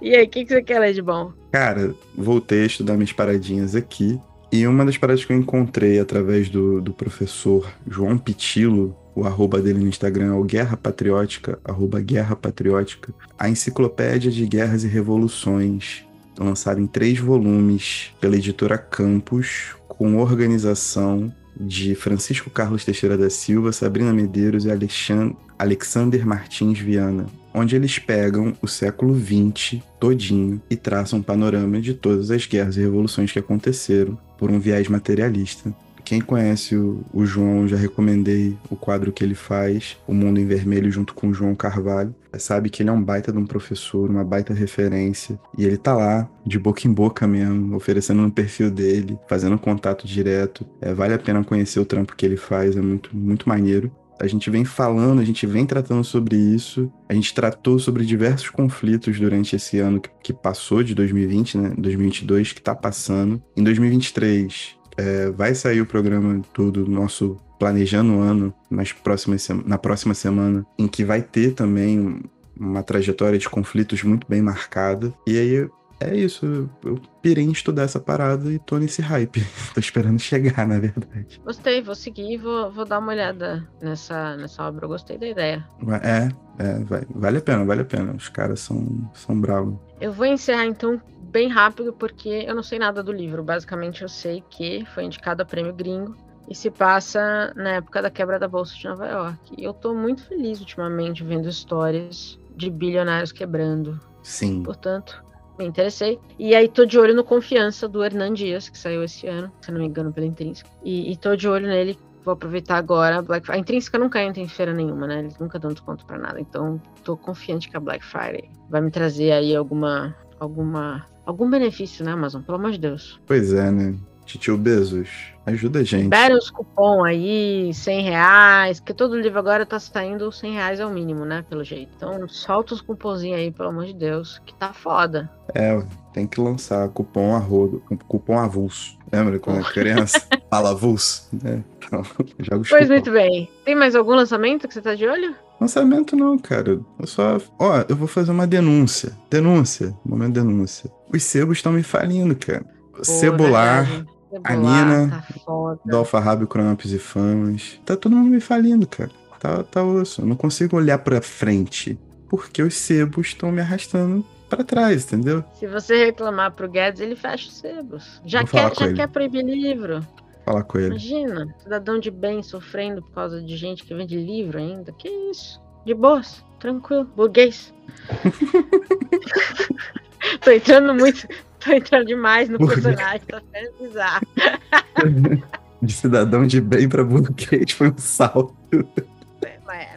E 0.00 0.14
aí, 0.14 0.24
o 0.24 0.28
que, 0.28 0.44
que 0.44 0.52
você 0.54 0.62
quer 0.62 0.78
ler 0.78 0.94
de 0.94 1.02
bom? 1.02 1.32
Cara, 1.50 1.92
voltei 2.16 2.62
a 2.62 2.66
estudar 2.66 2.94
minhas 2.94 3.12
paradinhas 3.12 3.74
aqui. 3.74 4.20
E 4.52 4.64
uma 4.68 4.84
das 4.84 4.96
paradas 4.96 5.24
que 5.24 5.32
eu 5.32 5.36
encontrei 5.36 5.98
através 5.98 6.48
do, 6.48 6.80
do 6.80 6.92
professor 6.92 7.68
João 7.88 8.16
Pitilo, 8.16 8.96
o 9.16 9.24
arroba 9.24 9.60
dele 9.62 9.78
no 9.80 9.88
Instagram 9.88 10.26
é 10.26 10.32
o 10.38 10.44
Guerra 10.44 10.76
Patriótica, 10.76 11.58
arroba 11.64 11.98
Guerra 12.00 12.36
Patriótica, 12.36 13.14
a 13.38 13.48
Enciclopédia 13.48 14.30
de 14.30 14.46
Guerras 14.46 14.84
e 14.84 14.88
Revoluções, 14.88 16.04
lançada 16.38 16.78
em 16.78 16.86
três 16.86 17.18
volumes 17.18 18.12
pela 18.20 18.36
editora 18.36 18.76
Campos, 18.76 19.74
com 19.88 20.18
organização 20.18 21.32
de 21.58 21.94
Francisco 21.94 22.50
Carlos 22.50 22.84
Teixeira 22.84 23.16
da 23.16 23.30
Silva, 23.30 23.72
Sabrina 23.72 24.12
Medeiros 24.12 24.66
e 24.66 24.70
Alexan- 24.70 25.34
Alexander 25.58 26.26
Martins 26.26 26.78
Viana, 26.78 27.24
onde 27.54 27.74
eles 27.74 27.98
pegam 27.98 28.52
o 28.60 28.68
século 28.68 29.18
XX 29.18 29.80
todinho 29.98 30.60
e 30.68 30.76
traçam 30.76 31.20
um 31.20 31.22
panorama 31.22 31.80
de 31.80 31.94
todas 31.94 32.30
as 32.30 32.44
guerras 32.44 32.76
e 32.76 32.80
revoluções 32.80 33.32
que 33.32 33.38
aconteceram 33.38 34.18
por 34.38 34.50
um 34.50 34.60
viés 34.60 34.88
materialista. 34.88 35.74
Quem 36.06 36.20
conhece 36.20 36.76
o, 36.76 37.04
o 37.12 37.26
João, 37.26 37.66
já 37.66 37.76
recomendei 37.76 38.56
o 38.70 38.76
quadro 38.76 39.10
que 39.10 39.24
ele 39.24 39.34
faz, 39.34 39.96
O 40.06 40.14
Mundo 40.14 40.38
em 40.38 40.46
Vermelho, 40.46 40.88
junto 40.88 41.12
com 41.12 41.30
o 41.30 41.34
João 41.34 41.52
Carvalho. 41.52 42.14
Sabe 42.38 42.70
que 42.70 42.80
ele 42.80 42.90
é 42.90 42.92
um 42.92 43.02
baita 43.02 43.32
de 43.32 43.38
um 43.38 43.44
professor, 43.44 44.08
uma 44.08 44.22
baita 44.22 44.54
referência. 44.54 45.36
E 45.58 45.64
ele 45.64 45.76
tá 45.76 45.94
lá, 45.94 46.28
de 46.46 46.60
boca 46.60 46.86
em 46.86 46.92
boca 46.92 47.26
mesmo, 47.26 47.74
oferecendo 47.74 48.22
no 48.22 48.30
perfil 48.30 48.70
dele, 48.70 49.18
fazendo 49.28 49.58
contato 49.58 50.06
direto. 50.06 50.64
É, 50.80 50.94
vale 50.94 51.12
a 51.12 51.18
pena 51.18 51.42
conhecer 51.42 51.80
o 51.80 51.84
trampo 51.84 52.14
que 52.14 52.24
ele 52.24 52.36
faz, 52.36 52.76
é 52.76 52.80
muito, 52.80 53.10
muito 53.12 53.48
maneiro. 53.48 53.90
A 54.20 54.28
gente 54.28 54.48
vem 54.48 54.64
falando, 54.64 55.20
a 55.20 55.24
gente 55.24 55.44
vem 55.44 55.66
tratando 55.66 56.04
sobre 56.04 56.36
isso. 56.36 56.90
A 57.08 57.14
gente 57.14 57.34
tratou 57.34 57.80
sobre 57.80 58.04
diversos 58.06 58.48
conflitos 58.48 59.18
durante 59.18 59.56
esse 59.56 59.78
ano 59.78 60.00
que, 60.22 60.32
passou 60.32 60.82
de 60.82 60.94
2020, 60.94 61.58
né? 61.58 61.74
2022, 61.76 62.52
que 62.52 62.62
tá 62.62 62.74
passando. 62.74 63.42
Em 63.56 63.62
2023, 63.62 64.75
é, 64.96 65.30
vai 65.30 65.54
sair 65.54 65.80
o 65.80 65.86
programa 65.86 66.40
do, 66.54 66.70
do 66.72 66.88
nosso 66.88 67.36
Planejando 67.58 68.14
o 68.14 68.20
Ano 68.20 68.52
nas 68.70 68.92
próximas, 68.92 69.48
na 69.64 69.78
próxima 69.78 70.12
semana, 70.12 70.66
em 70.78 70.86
que 70.86 71.04
vai 71.04 71.22
ter 71.22 71.52
também 71.54 72.22
uma 72.58 72.82
trajetória 72.82 73.38
de 73.38 73.48
conflitos 73.48 74.02
muito 74.02 74.26
bem 74.28 74.42
marcada. 74.42 75.12
E 75.26 75.38
aí 75.38 75.68
é 75.98 76.14
isso, 76.14 76.68
eu- 76.84 77.00
pirei 77.22 77.44
em 77.44 77.50
estudar 77.50 77.84
essa 77.84 77.98
parada 77.98 78.52
e 78.52 78.58
tô 78.58 78.76
nesse 78.78 79.00
hype. 79.00 79.42
tô 79.72 79.80
esperando 79.80 80.18
chegar, 80.18 80.66
na 80.66 80.78
verdade. 80.78 81.40
Gostei, 81.42 81.80
vou 81.82 81.94
seguir 81.94 82.34
e 82.34 82.36
vou, 82.36 82.70
vou 82.70 82.84
dar 82.84 82.98
uma 82.98 83.12
olhada 83.12 83.66
nessa, 83.80 84.36
nessa 84.36 84.62
obra. 84.68 84.84
Eu 84.84 84.90
gostei 84.90 85.16
da 85.16 85.26
ideia. 85.26 85.66
É, 86.02 86.28
é, 86.62 86.78
vai- 86.84 87.06
vale 87.08 87.38
a 87.38 87.40
pena, 87.40 87.64
vale 87.64 87.80
a 87.80 87.84
pena. 87.86 88.12
Os 88.14 88.28
caras 88.28 88.60
são, 88.60 89.10
são 89.14 89.40
bravos. 89.40 89.76
Eu 89.98 90.12
vou 90.12 90.26
encerrar 90.26 90.66
então 90.66 91.00
bem 91.36 91.48
rápido, 91.48 91.92
porque 91.92 92.46
eu 92.48 92.54
não 92.54 92.62
sei 92.62 92.78
nada 92.78 93.02
do 93.02 93.12
livro. 93.12 93.42
Basicamente, 93.42 94.00
eu 94.00 94.08
sei 94.08 94.42
que 94.48 94.86
foi 94.94 95.04
indicado 95.04 95.42
a 95.42 95.44
prêmio 95.44 95.74
gringo 95.74 96.16
e 96.48 96.54
se 96.54 96.70
passa 96.70 97.52
na 97.54 97.72
época 97.72 98.00
da 98.00 98.08
quebra 98.08 98.38
da 98.38 98.48
Bolsa 98.48 98.74
de 98.74 98.88
Nova 98.88 99.06
York. 99.06 99.54
E 99.58 99.62
eu 99.62 99.74
tô 99.74 99.94
muito 99.94 100.24
feliz 100.24 100.60
ultimamente 100.60 101.22
vendo 101.22 101.46
histórias 101.46 102.38
de 102.56 102.70
bilionários 102.70 103.32
quebrando. 103.32 104.00
Sim. 104.22 104.62
Portanto, 104.62 105.22
me 105.58 105.66
interessei. 105.66 106.18
E 106.38 106.54
aí 106.54 106.68
tô 106.68 106.86
de 106.86 106.98
olho 106.98 107.14
no 107.14 107.22
Confiança 107.22 107.86
do 107.86 108.02
Hernan 108.02 108.32
Dias, 108.32 108.70
que 108.70 108.78
saiu 108.78 109.04
esse 109.04 109.26
ano, 109.26 109.52
se 109.60 109.70
eu 109.70 109.74
não 109.74 109.82
me 109.82 109.88
engano, 109.88 110.10
pela 110.10 110.24
Intrínseca. 110.24 110.70
E, 110.82 111.12
e 111.12 111.16
tô 111.18 111.36
de 111.36 111.46
olho 111.46 111.66
nele. 111.66 111.98
Vou 112.24 112.32
aproveitar 112.32 112.78
agora. 112.78 113.18
a 113.18 113.22
Black 113.22 113.44
Friday. 113.44 113.58
A 113.58 113.60
Intrínseca 113.60 113.98
nunca 113.98 114.22
entra 114.22 114.42
em 114.42 114.48
feira 114.48 114.72
nenhuma, 114.72 115.06
né? 115.06 115.18
Eles 115.18 115.38
nunca 115.38 115.58
dão 115.58 115.70
desconto 115.70 116.06
pra 116.06 116.16
nada. 116.16 116.40
Então, 116.40 116.80
tô 117.04 117.14
confiante 117.14 117.68
que 117.68 117.76
a 117.76 117.80
Black 117.80 118.02
Friday 118.02 118.50
vai 118.70 118.80
me 118.80 118.90
trazer 118.90 119.32
aí 119.32 119.54
alguma. 119.54 120.16
alguma. 120.40 121.04
Algum 121.26 121.50
benefício, 121.50 122.04
né, 122.04 122.12
Amazon? 122.12 122.40
Pelo 122.40 122.56
amor 122.56 122.70
de 122.70 122.78
Deus. 122.78 123.20
Pois 123.26 123.52
é, 123.52 123.70
né? 123.70 123.94
Titio 124.24 124.58
Bezos, 124.58 125.32
ajuda 125.46 125.78
a 125.78 125.84
gente. 125.84 126.02
Liberem 126.02 126.36
os 126.36 126.50
cupom 126.50 127.04
aí, 127.04 127.72
100 127.72 128.02
reais, 128.02 128.80
que 128.80 128.92
todo 128.92 129.16
livro 129.16 129.38
agora 129.38 129.64
tá 129.64 129.78
saindo 129.78 130.32
100 130.32 130.52
reais 130.52 130.80
é 130.80 130.86
o 130.86 130.90
mínimo, 130.90 131.24
né? 131.24 131.44
Pelo 131.48 131.62
jeito. 131.62 131.92
Então, 131.96 132.28
solta 132.28 132.74
os 132.74 132.80
cupomzinhos 132.80 133.38
aí, 133.38 133.52
pelo 133.52 133.68
amor 133.68 133.86
de 133.86 133.94
Deus, 133.94 134.40
que 134.44 134.52
tá 134.52 134.72
foda. 134.72 135.30
É, 135.54 135.80
tem 136.12 136.26
que 136.26 136.40
lançar 136.40 136.88
cupom 136.88 137.36
arrodo, 137.36 137.80
cupom 138.08 138.36
avulso. 138.36 138.95
Lembra 139.12 139.38
quando 139.38 139.60
é 139.60 139.62
criança? 139.72 140.26
Fala 140.50 140.70
avulso, 140.70 141.28
né? 141.42 141.62
Então, 141.78 142.02
joga 142.40 142.62
os 142.62 142.68
Pois 142.68 142.88
muito 142.88 143.10
bem. 143.10 143.50
Tem 143.64 143.74
mais 143.74 143.94
algum 143.94 144.14
lançamento 144.14 144.66
que 144.66 144.74
você 144.74 144.80
tá 144.80 144.94
de 144.94 145.06
olho? 145.06 145.34
Lançamento 145.60 146.14
não, 146.14 146.38
cara. 146.38 146.80
Eu 146.98 147.06
só. 147.06 147.38
Ó, 147.58 147.84
eu 147.88 147.96
vou 147.96 148.06
fazer 148.08 148.30
uma 148.30 148.46
denúncia. 148.46 149.12
Denúncia. 149.30 149.96
Momento 150.04 150.34
de 150.34 150.40
denúncia. 150.40 150.90
Os 151.12 151.22
sebos 151.22 151.58
estão 151.58 151.72
me 151.72 151.82
falindo, 151.82 152.36
cara. 152.36 152.64
Cebular, 153.02 153.84
verdade. 153.84 154.08
a 154.44 154.52
Cebular, 154.52 154.86
Nina, 154.86 155.24
Tá 155.46 155.78
do 155.84 155.96
Alfarrábio, 155.96 156.46
Crompes 156.46 156.92
e 156.92 156.98
Famas. 156.98 157.80
Tá 157.84 157.96
todo 157.96 158.14
mundo 158.14 158.30
me 158.30 158.40
falindo, 158.40 158.86
cara. 158.86 159.10
Tá, 159.38 159.62
tá 159.62 159.82
osso. 159.82 160.22
Eu 160.22 160.26
não 160.26 160.36
consigo 160.36 160.76
olhar 160.76 160.98
pra 160.98 161.20
frente. 161.22 161.98
Porque 162.28 162.62
os 162.62 162.74
sebos 162.74 163.28
estão 163.28 163.52
me 163.52 163.60
arrastando 163.60 164.24
pra 164.48 164.64
trás, 164.64 165.04
entendeu? 165.04 165.44
Se 165.54 165.66
você 165.66 166.06
reclamar 166.06 166.52
pro 166.52 166.68
Guedes, 166.68 167.00
ele 167.00 167.16
fecha 167.16 167.48
os 167.48 167.56
sebos. 167.58 168.20
Já, 168.24 168.40
Vou 168.40 168.48
quer, 168.50 168.74
já 168.74 168.86
ele. 168.86 168.94
quer 168.94 169.08
proibir 169.08 169.44
livro. 169.44 170.06
Falar 170.44 170.62
com 170.62 170.78
ele. 170.78 170.88
Imagina, 170.88 171.54
cidadão 171.58 171.98
de 171.98 172.10
bem 172.10 172.42
sofrendo 172.42 173.02
por 173.02 173.12
causa 173.12 173.42
de 173.42 173.56
gente 173.56 173.84
que 173.84 173.94
vende 173.94 174.16
livro 174.16 174.58
ainda. 174.58 174.92
Que 174.92 175.08
isso? 175.08 175.60
De 175.84 175.94
boas, 175.94 176.44
tranquilo, 176.60 177.04
burguês. 177.16 177.74
tô 180.40 180.50
entrando 180.50 180.94
muito, 180.94 181.26
tô 181.60 181.72
entrando 181.72 182.06
demais 182.06 182.48
no 182.48 182.58
Burguês. 182.58 182.82
personagem, 182.84 183.20
tá 183.26 183.42
sendo 183.52 183.72
bizarro. 183.80 184.26
De 185.82 185.92
cidadão 185.92 186.46
de 186.46 186.58
bem 186.58 186.88
pra 186.88 187.04
burguês 187.04 187.70
foi 187.72 187.90
um 187.90 187.98
salto. 187.98 188.56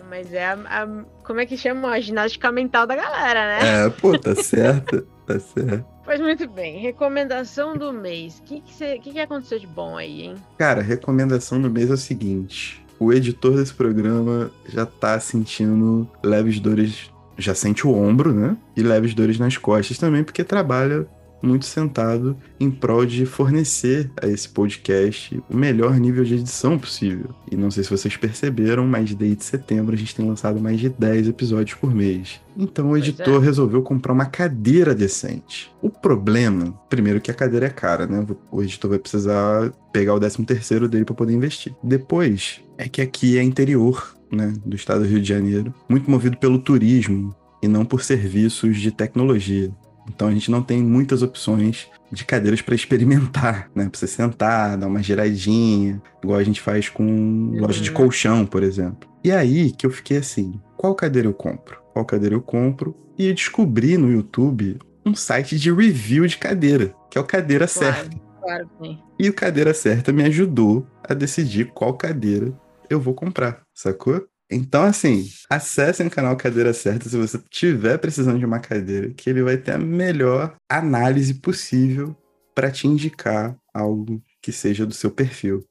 Mas, 0.10 0.34
é 0.34 0.46
a, 0.46 0.54
a- 0.54 1.06
Como 1.24 1.40
é 1.40 1.46
que 1.46 1.56
chama? 1.58 1.90
A 1.92 2.00
ginástica 2.00 2.52
mental 2.52 2.88
da 2.88 2.96
galera, 2.96 3.46
né? 3.60 3.86
É, 3.86 3.90
pô, 3.90 4.18
tá 4.18 4.34
certo. 4.36 5.06
Tá 5.26 5.40
certo. 5.40 5.86
Pois 6.04 6.20
muito 6.20 6.48
bem, 6.50 6.80
recomendação 6.80 7.78
do 7.78 7.94
mês. 7.94 8.40
O 8.40 8.44
que, 8.44 8.62
que, 8.62 9.00
que, 9.00 9.12
que 9.12 9.20
aconteceu 9.20 9.60
de 9.60 9.68
bom 9.68 9.96
aí, 9.96 10.24
hein? 10.24 10.36
Cara, 10.58 10.80
a 10.82 10.84
recomendação 10.84 11.62
do 11.62 11.70
mês 11.70 11.90
é 11.90 11.94
o 11.94 11.98
seguinte: 11.98 12.84
o 13.00 13.14
editor 13.14 13.56
desse 13.56 13.74
programa 13.76 14.50
já 14.68 14.88
tá 14.88 15.20
sentindo 15.20 16.10
leves 16.24 16.60
dores, 16.60 17.12
já 17.38 17.54
sente 17.54 17.86
o 17.86 17.94
ombro, 17.94 18.34
né? 18.34 18.58
E 18.76 18.82
leves 18.82 19.14
dores 19.14 19.38
nas 19.38 19.56
costas 19.56 20.00
também, 20.00 20.24
porque 20.24 20.44
trabalha 20.44 21.06
muito 21.42 21.66
sentado 21.66 22.36
em 22.60 22.70
prol 22.70 23.06
de 23.06 23.26
fornecer 23.26 24.10
a 24.22 24.28
esse 24.28 24.50
podcast 24.50 25.42
o 25.50 25.56
melhor 25.56 26.00
nível 26.00 26.24
de 26.24 26.36
edição 26.36 26.78
possível. 26.78 27.30
E 27.52 27.56
não 27.56 27.72
sei 27.72 27.84
se 27.84 27.90
vocês 27.90 28.16
perceberam, 28.18 28.88
mas 28.88 29.14
desde 29.14 29.44
setembro 29.44 29.96
a 29.96 29.98
gente 29.98 30.16
tem 30.16 30.28
lançado 30.28 30.60
mais 30.60 30.80
de 30.80 30.90
10 30.90 31.30
episódios 31.30 31.78
por 31.78 31.94
mês. 31.94 32.40
Então 32.58 32.88
o 32.88 32.90
Pois 32.90 33.04
editor 33.04 33.40
resolveu 33.40 33.82
comprar 33.82 34.14
uma 34.14 34.26
cadeira 34.26 34.94
decente. 34.94 35.72
O 35.82 35.90
problema, 35.90 36.74
primeiro 36.90 37.22
que 37.22 37.32
a 37.32 37.34
cadeira 37.34 37.68
é 37.68 37.70
cara, 37.70 38.06
né? 38.06 38.26
O 38.52 38.62
editor 38.62 38.90
vai 38.90 39.00
precisar 39.00 39.72
pegar 39.94 40.14
o 40.14 40.20
13 40.20 40.44
terceiro 40.46 40.88
dele 40.88 41.06
para 41.06 41.16
poder 41.16 41.34
investir. 41.34 41.74
Depois, 41.82 42.62
é 42.78 42.88
que 42.88 43.02
aqui 43.02 43.38
é 43.38 43.44
interior, 43.44 44.16
né, 44.32 44.54
do 44.66 44.76
estado 44.76 45.02
do 45.02 45.08
Rio 45.08 45.22
de 45.22 45.28
Janeiro, 45.28 45.74
muito 45.88 46.10
movido 46.10 46.38
pelo 46.38 46.60
turismo 46.60 47.36
e 47.62 47.68
não 47.68 47.86
por 47.86 48.04
serviços 48.04 48.78
de 48.78 48.92
tecnologia. 48.92 49.72
Então 50.10 50.28
a 50.28 50.32
gente 50.32 50.50
não 50.52 50.62
tem 50.62 50.82
muitas 50.84 51.22
opções 51.22 51.88
de 52.12 52.26
cadeiras 52.26 52.62
para 52.62 52.74
experimentar, 52.76 53.70
né? 53.76 53.88
Pra 53.90 54.00
você 54.00 54.08
sentar, 54.08 54.78
dar 54.78 54.88
uma 54.88 55.02
giradinha, 55.04 56.02
igual 56.24 56.40
a 56.40 56.44
gente 56.44 56.60
faz 56.60 56.90
com 56.90 57.52
loja 57.60 57.82
de 57.82 57.90
Uhum. 57.90 57.96
colchão, 57.96 58.46
por 58.46 58.64
exemplo. 58.64 59.10
E 59.24 59.32
aí 59.32 59.72
que 59.72 59.86
eu 59.86 59.92
fiquei 59.92 60.18
assim, 60.18 60.60
qual 60.78 60.96
cadeira 60.96 61.28
eu 61.28 61.34
compro? 61.34 61.78
Qual 61.94 62.06
cadeira 62.06 62.36
eu 62.36 62.42
compro? 62.42 62.96
E 63.18 63.28
eu 63.28 63.34
descobri 63.34 63.98
no 63.98 64.12
YouTube 64.12 64.80
um 65.06 65.14
site 65.14 65.58
de 65.60 65.72
review 65.72 66.26
de 66.26 66.38
cadeira, 66.38 66.94
que 67.10 67.18
é 67.18 67.22
o 67.22 67.24
Cadeira 67.26 67.68
Certa. 67.68 68.10
Claro, 68.10 68.22
claro 68.42 68.68
que 68.70 68.82
tem. 68.84 69.04
E 69.18 69.28
o 69.30 69.34
Cadeira 69.34 69.74
Certa 69.74 70.14
me 70.14 70.24
ajudou 70.24 70.86
a 71.04 71.14
decidir 71.14 71.72
qual 71.74 71.94
cadeira 71.96 72.54
eu 72.90 73.00
vou 73.00 73.14
comprar, 73.14 73.62
sacou? 73.74 74.26
Então, 74.50 74.84
assim, 74.84 75.30
acessem 75.50 76.08
o 76.08 76.12
canal 76.12 76.36
Cadeira 76.36 76.74
Certa 76.74 77.08
se 77.08 77.16
você 77.16 77.40
tiver 77.50 77.98
precisando 78.00 78.40
de 78.40 78.46
uma 78.46 78.60
cadeira, 78.60 79.12
que 79.12 79.30
ele 79.30 79.44
vai 79.44 79.58
ter 79.58 79.74
a 79.74 79.78
melhor 79.78 80.56
análise 80.68 81.36
possível 81.36 82.16
para 82.56 82.72
te 82.72 82.88
indicar 82.88 83.56
algo 83.74 84.22
que 84.42 84.52
seja 84.52 84.86
do 84.86 84.94
seu 84.94 85.12
perfil. 85.12 85.64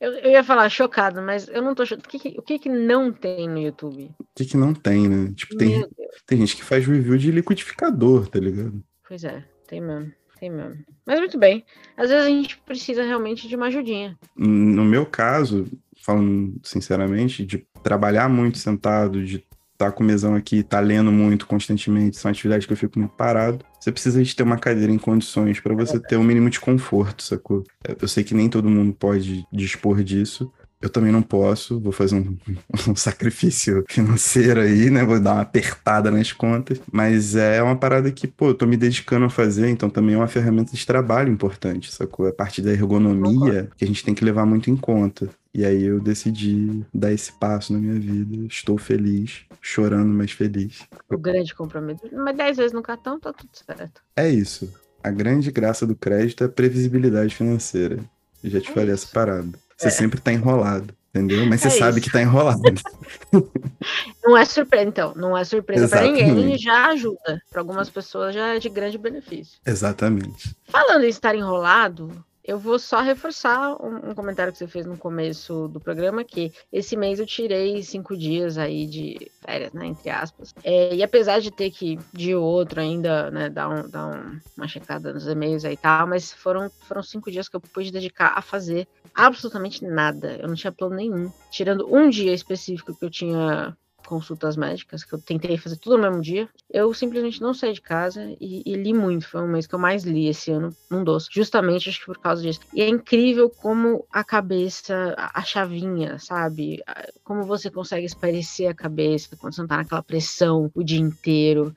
Eu, 0.00 0.12
eu, 0.12 0.30
ia 0.30 0.42
falar 0.42 0.68
chocado, 0.68 1.20
mas 1.20 1.46
eu 1.48 1.62
não 1.62 1.74
tô 1.74 1.84
chocado. 1.84 2.06
O 2.06 2.10
que, 2.10 2.18
que, 2.18 2.38
o 2.38 2.42
que, 2.42 2.58
que 2.58 2.68
não 2.68 3.12
tem 3.12 3.48
no 3.48 3.58
YouTube? 3.58 4.14
O 4.18 4.26
que, 4.34 4.44
que 4.46 4.56
não 4.56 4.72
tem, 4.72 5.06
né? 5.06 5.32
Tipo, 5.36 5.56
tem, 5.56 5.86
tem 6.26 6.38
gente 6.38 6.56
que 6.56 6.64
faz 6.64 6.86
review 6.86 7.16
de 7.18 7.30
liquidificador, 7.30 8.26
tá 8.26 8.40
ligado? 8.40 8.82
Pois 9.06 9.22
é, 9.22 9.44
tem 9.68 9.80
mesmo. 9.80 10.12
Tem 10.40 10.50
mesmo. 10.50 10.84
Mas 11.06 11.20
muito 11.20 11.38
bem. 11.38 11.64
Às 11.96 12.10
vezes 12.10 12.26
a 12.26 12.28
gente 12.28 12.58
precisa 12.58 13.02
realmente 13.02 13.46
de 13.46 13.54
uma 13.54 13.66
ajudinha. 13.66 14.18
No 14.36 14.84
meu 14.84 15.06
caso, 15.06 15.66
falando 16.04 16.60
sinceramente, 16.62 17.46
de 17.46 17.66
trabalhar 17.82 18.28
muito 18.28 18.58
sentado, 18.58 19.24
de 19.24 19.42
tá 19.76 19.90
com 19.90 20.04
o 20.04 20.06
mesão 20.06 20.34
aqui, 20.34 20.62
tá 20.62 20.78
lendo 20.78 21.10
muito 21.10 21.46
constantemente, 21.46 22.16
são 22.16 22.30
atividades 22.30 22.66
que 22.66 22.72
eu 22.72 22.76
fico 22.76 22.98
muito 22.98 23.12
parado. 23.12 23.64
Você 23.80 23.90
precisa 23.90 24.22
de 24.22 24.36
ter 24.36 24.42
uma 24.42 24.58
cadeira 24.58 24.92
em 24.92 24.98
condições 24.98 25.58
para 25.60 25.74
você 25.74 25.98
ter 25.98 26.16
um 26.16 26.22
mínimo 26.22 26.48
de 26.48 26.60
conforto, 26.60 27.22
sacou? 27.22 27.64
Eu 28.00 28.06
sei 28.06 28.22
que 28.22 28.34
nem 28.34 28.48
todo 28.48 28.70
mundo 28.70 28.92
pode 28.92 29.44
dispor 29.52 30.02
disso. 30.04 30.52
Eu 30.80 30.90
também 30.90 31.10
não 31.10 31.22
posso, 31.22 31.80
vou 31.80 31.92
fazer 31.92 32.16
um, 32.16 32.36
um, 32.90 32.94
sacrifício 32.94 33.82
financeiro 33.88 34.60
aí, 34.60 34.90
né? 34.90 35.02
Vou 35.02 35.18
dar 35.18 35.32
uma 35.32 35.40
apertada 35.40 36.10
nas 36.10 36.30
contas. 36.30 36.78
Mas 36.92 37.34
é 37.34 37.62
uma 37.62 37.74
parada 37.74 38.12
que, 38.12 38.28
pô, 38.28 38.48
eu 38.48 38.54
tô 38.54 38.66
me 38.66 38.76
dedicando 38.76 39.24
a 39.24 39.30
fazer, 39.30 39.70
então 39.70 39.88
também 39.88 40.14
é 40.14 40.18
uma 40.18 40.28
ferramenta 40.28 40.76
de 40.76 40.86
trabalho 40.86 41.32
importante, 41.32 41.90
sacou? 41.90 42.28
É 42.28 42.32
parte 42.32 42.60
da 42.60 42.70
ergonomia 42.70 43.70
que 43.76 43.84
a 43.84 43.88
gente 43.88 44.04
tem 44.04 44.14
que 44.14 44.24
levar 44.24 44.44
muito 44.44 44.70
em 44.70 44.76
conta. 44.76 45.30
E 45.54 45.64
aí 45.64 45.84
eu 45.84 46.00
decidi 46.00 46.84
dar 46.92 47.12
esse 47.12 47.30
passo 47.32 47.72
na 47.72 47.78
minha 47.78 47.98
vida. 47.98 48.44
Estou 48.46 48.76
feliz, 48.76 49.44
chorando, 49.60 50.12
mas 50.12 50.32
feliz. 50.32 50.82
O 51.08 51.16
grande 51.16 51.54
compromisso. 51.54 52.02
Mas 52.12 52.36
10 52.36 52.56
vezes 52.56 52.72
no 52.72 52.82
cartão, 52.82 53.20
tá 53.20 53.32
tudo 53.32 53.50
certo. 53.52 54.02
É 54.16 54.28
isso. 54.28 54.74
A 55.02 55.10
grande 55.10 55.52
graça 55.52 55.86
do 55.86 55.94
crédito 55.94 56.42
é 56.42 56.46
a 56.46 56.50
previsibilidade 56.50 57.36
financeira. 57.36 57.98
Eu 58.42 58.50
já 58.50 58.60
te 58.60 58.70
é 58.70 58.74
falei 58.74 58.92
isso. 58.92 59.04
essa 59.04 59.14
parada. 59.14 59.58
Você 59.76 59.88
é. 59.88 59.90
sempre 59.90 60.20
tá 60.20 60.32
enrolado. 60.32 60.92
Entendeu? 61.14 61.46
Mas 61.46 61.60
você 61.60 61.68
é 61.68 61.70
sabe 61.70 62.00
isso. 62.00 62.08
que 62.08 62.12
tá 62.12 62.20
enrolado. 62.20 62.60
Não 64.24 64.36
é 64.36 64.44
surpresa, 64.44 64.88
então. 64.88 65.14
Não 65.14 65.38
é 65.38 65.44
surpresa 65.44 65.88
para 65.88 66.02
ninguém. 66.02 66.58
Já 66.58 66.88
ajuda. 66.88 67.40
Para 67.48 67.60
algumas 67.60 67.88
pessoas 67.88 68.34
já 68.34 68.56
é 68.56 68.58
de 68.58 68.68
grande 68.68 68.98
benefício. 68.98 69.60
Exatamente. 69.64 70.56
Falando 70.64 71.04
em 71.04 71.08
estar 71.08 71.36
enrolado, 71.36 72.10
eu 72.44 72.58
vou 72.58 72.78
só 72.78 73.00
reforçar 73.00 73.74
um, 73.82 74.10
um, 74.10 74.14
comentário 74.14 74.52
que 74.52 74.58
você 74.58 74.66
fez 74.66 74.84
no 74.84 74.98
começo 74.98 75.66
do 75.68 75.80
programa, 75.80 76.22
que 76.22 76.52
esse 76.70 76.94
mês 76.94 77.18
eu 77.18 77.26
tirei 77.26 77.82
cinco 77.82 78.14
dias 78.14 78.58
aí 78.58 78.86
de 78.86 79.30
férias, 79.40 79.72
né, 79.72 79.86
entre 79.86 80.10
aspas. 80.10 80.54
É, 80.62 80.94
e 80.94 81.02
apesar 81.02 81.40
de 81.40 81.50
ter 81.50 81.70
que, 81.70 81.98
de 82.12 82.34
outro 82.34 82.80
ainda, 82.80 83.30
né, 83.30 83.48
dar, 83.48 83.70
um, 83.70 83.88
dar 83.88 84.08
um, 84.08 84.38
uma 84.58 84.68
checada 84.68 85.14
nos 85.14 85.26
e-mails 85.26 85.64
aí 85.64 85.72
e 85.72 85.78
tal, 85.78 86.06
mas 86.06 86.32
foram, 86.32 86.70
foram 86.86 87.02
cinco 87.02 87.30
dias 87.30 87.48
que 87.48 87.56
eu 87.56 87.60
pude 87.60 87.90
dedicar 87.90 88.34
a 88.36 88.42
fazer 88.42 88.86
absolutamente 89.14 89.82
nada. 89.82 90.36
Eu 90.36 90.48
não 90.48 90.54
tinha 90.54 90.72
plano 90.72 90.96
nenhum. 90.96 91.32
Tirando 91.50 91.88
um 91.90 92.10
dia 92.10 92.34
específico 92.34 92.94
que 92.94 93.04
eu 93.04 93.10
tinha 93.10 93.74
consultas 94.08 94.56
médicas, 94.56 95.04
que 95.04 95.14
eu 95.14 95.18
tentei 95.20 95.56
fazer 95.56 95.76
tudo 95.76 95.96
no 95.96 96.02
mesmo 96.02 96.20
dia, 96.20 96.48
eu 96.70 96.92
simplesmente 96.94 97.40
não 97.40 97.54
saí 97.54 97.72
de 97.72 97.80
casa 97.80 98.24
e, 98.40 98.62
e, 98.64 98.74
li 98.74 98.92
muito. 98.92 99.28
Foi 99.28 99.42
um 99.42 99.48
mês 99.48 99.66
que 99.66 99.74
eu 99.74 99.78
mais 99.78 100.04
li 100.04 100.28
esse 100.28 100.50
ano, 100.50 100.70
num 100.90 101.04
doce. 101.04 101.28
Justamente, 101.30 101.88
acho 101.88 102.00
que 102.00 102.06
por 102.06 102.18
causa 102.18 102.42
disso. 102.42 102.60
E 102.72 102.82
é 102.82 102.88
incrível 102.88 103.50
como 103.50 104.06
a 104.10 104.24
cabeça, 104.24 105.14
a, 105.16 105.42
chavinha, 105.42 106.18
sabe? 106.18 106.82
Como 107.22 107.44
você 107.44 107.70
consegue 107.70 108.06
esparecer 108.06 108.68
a 108.68 108.74
cabeça 108.74 109.36
quando 109.36 109.54
você 109.54 109.60
não 109.60 109.68
tá 109.68 109.76
naquela 109.76 110.02
pressão 110.02 110.70
o 110.74 110.82
dia 110.82 111.00
inteiro, 111.00 111.74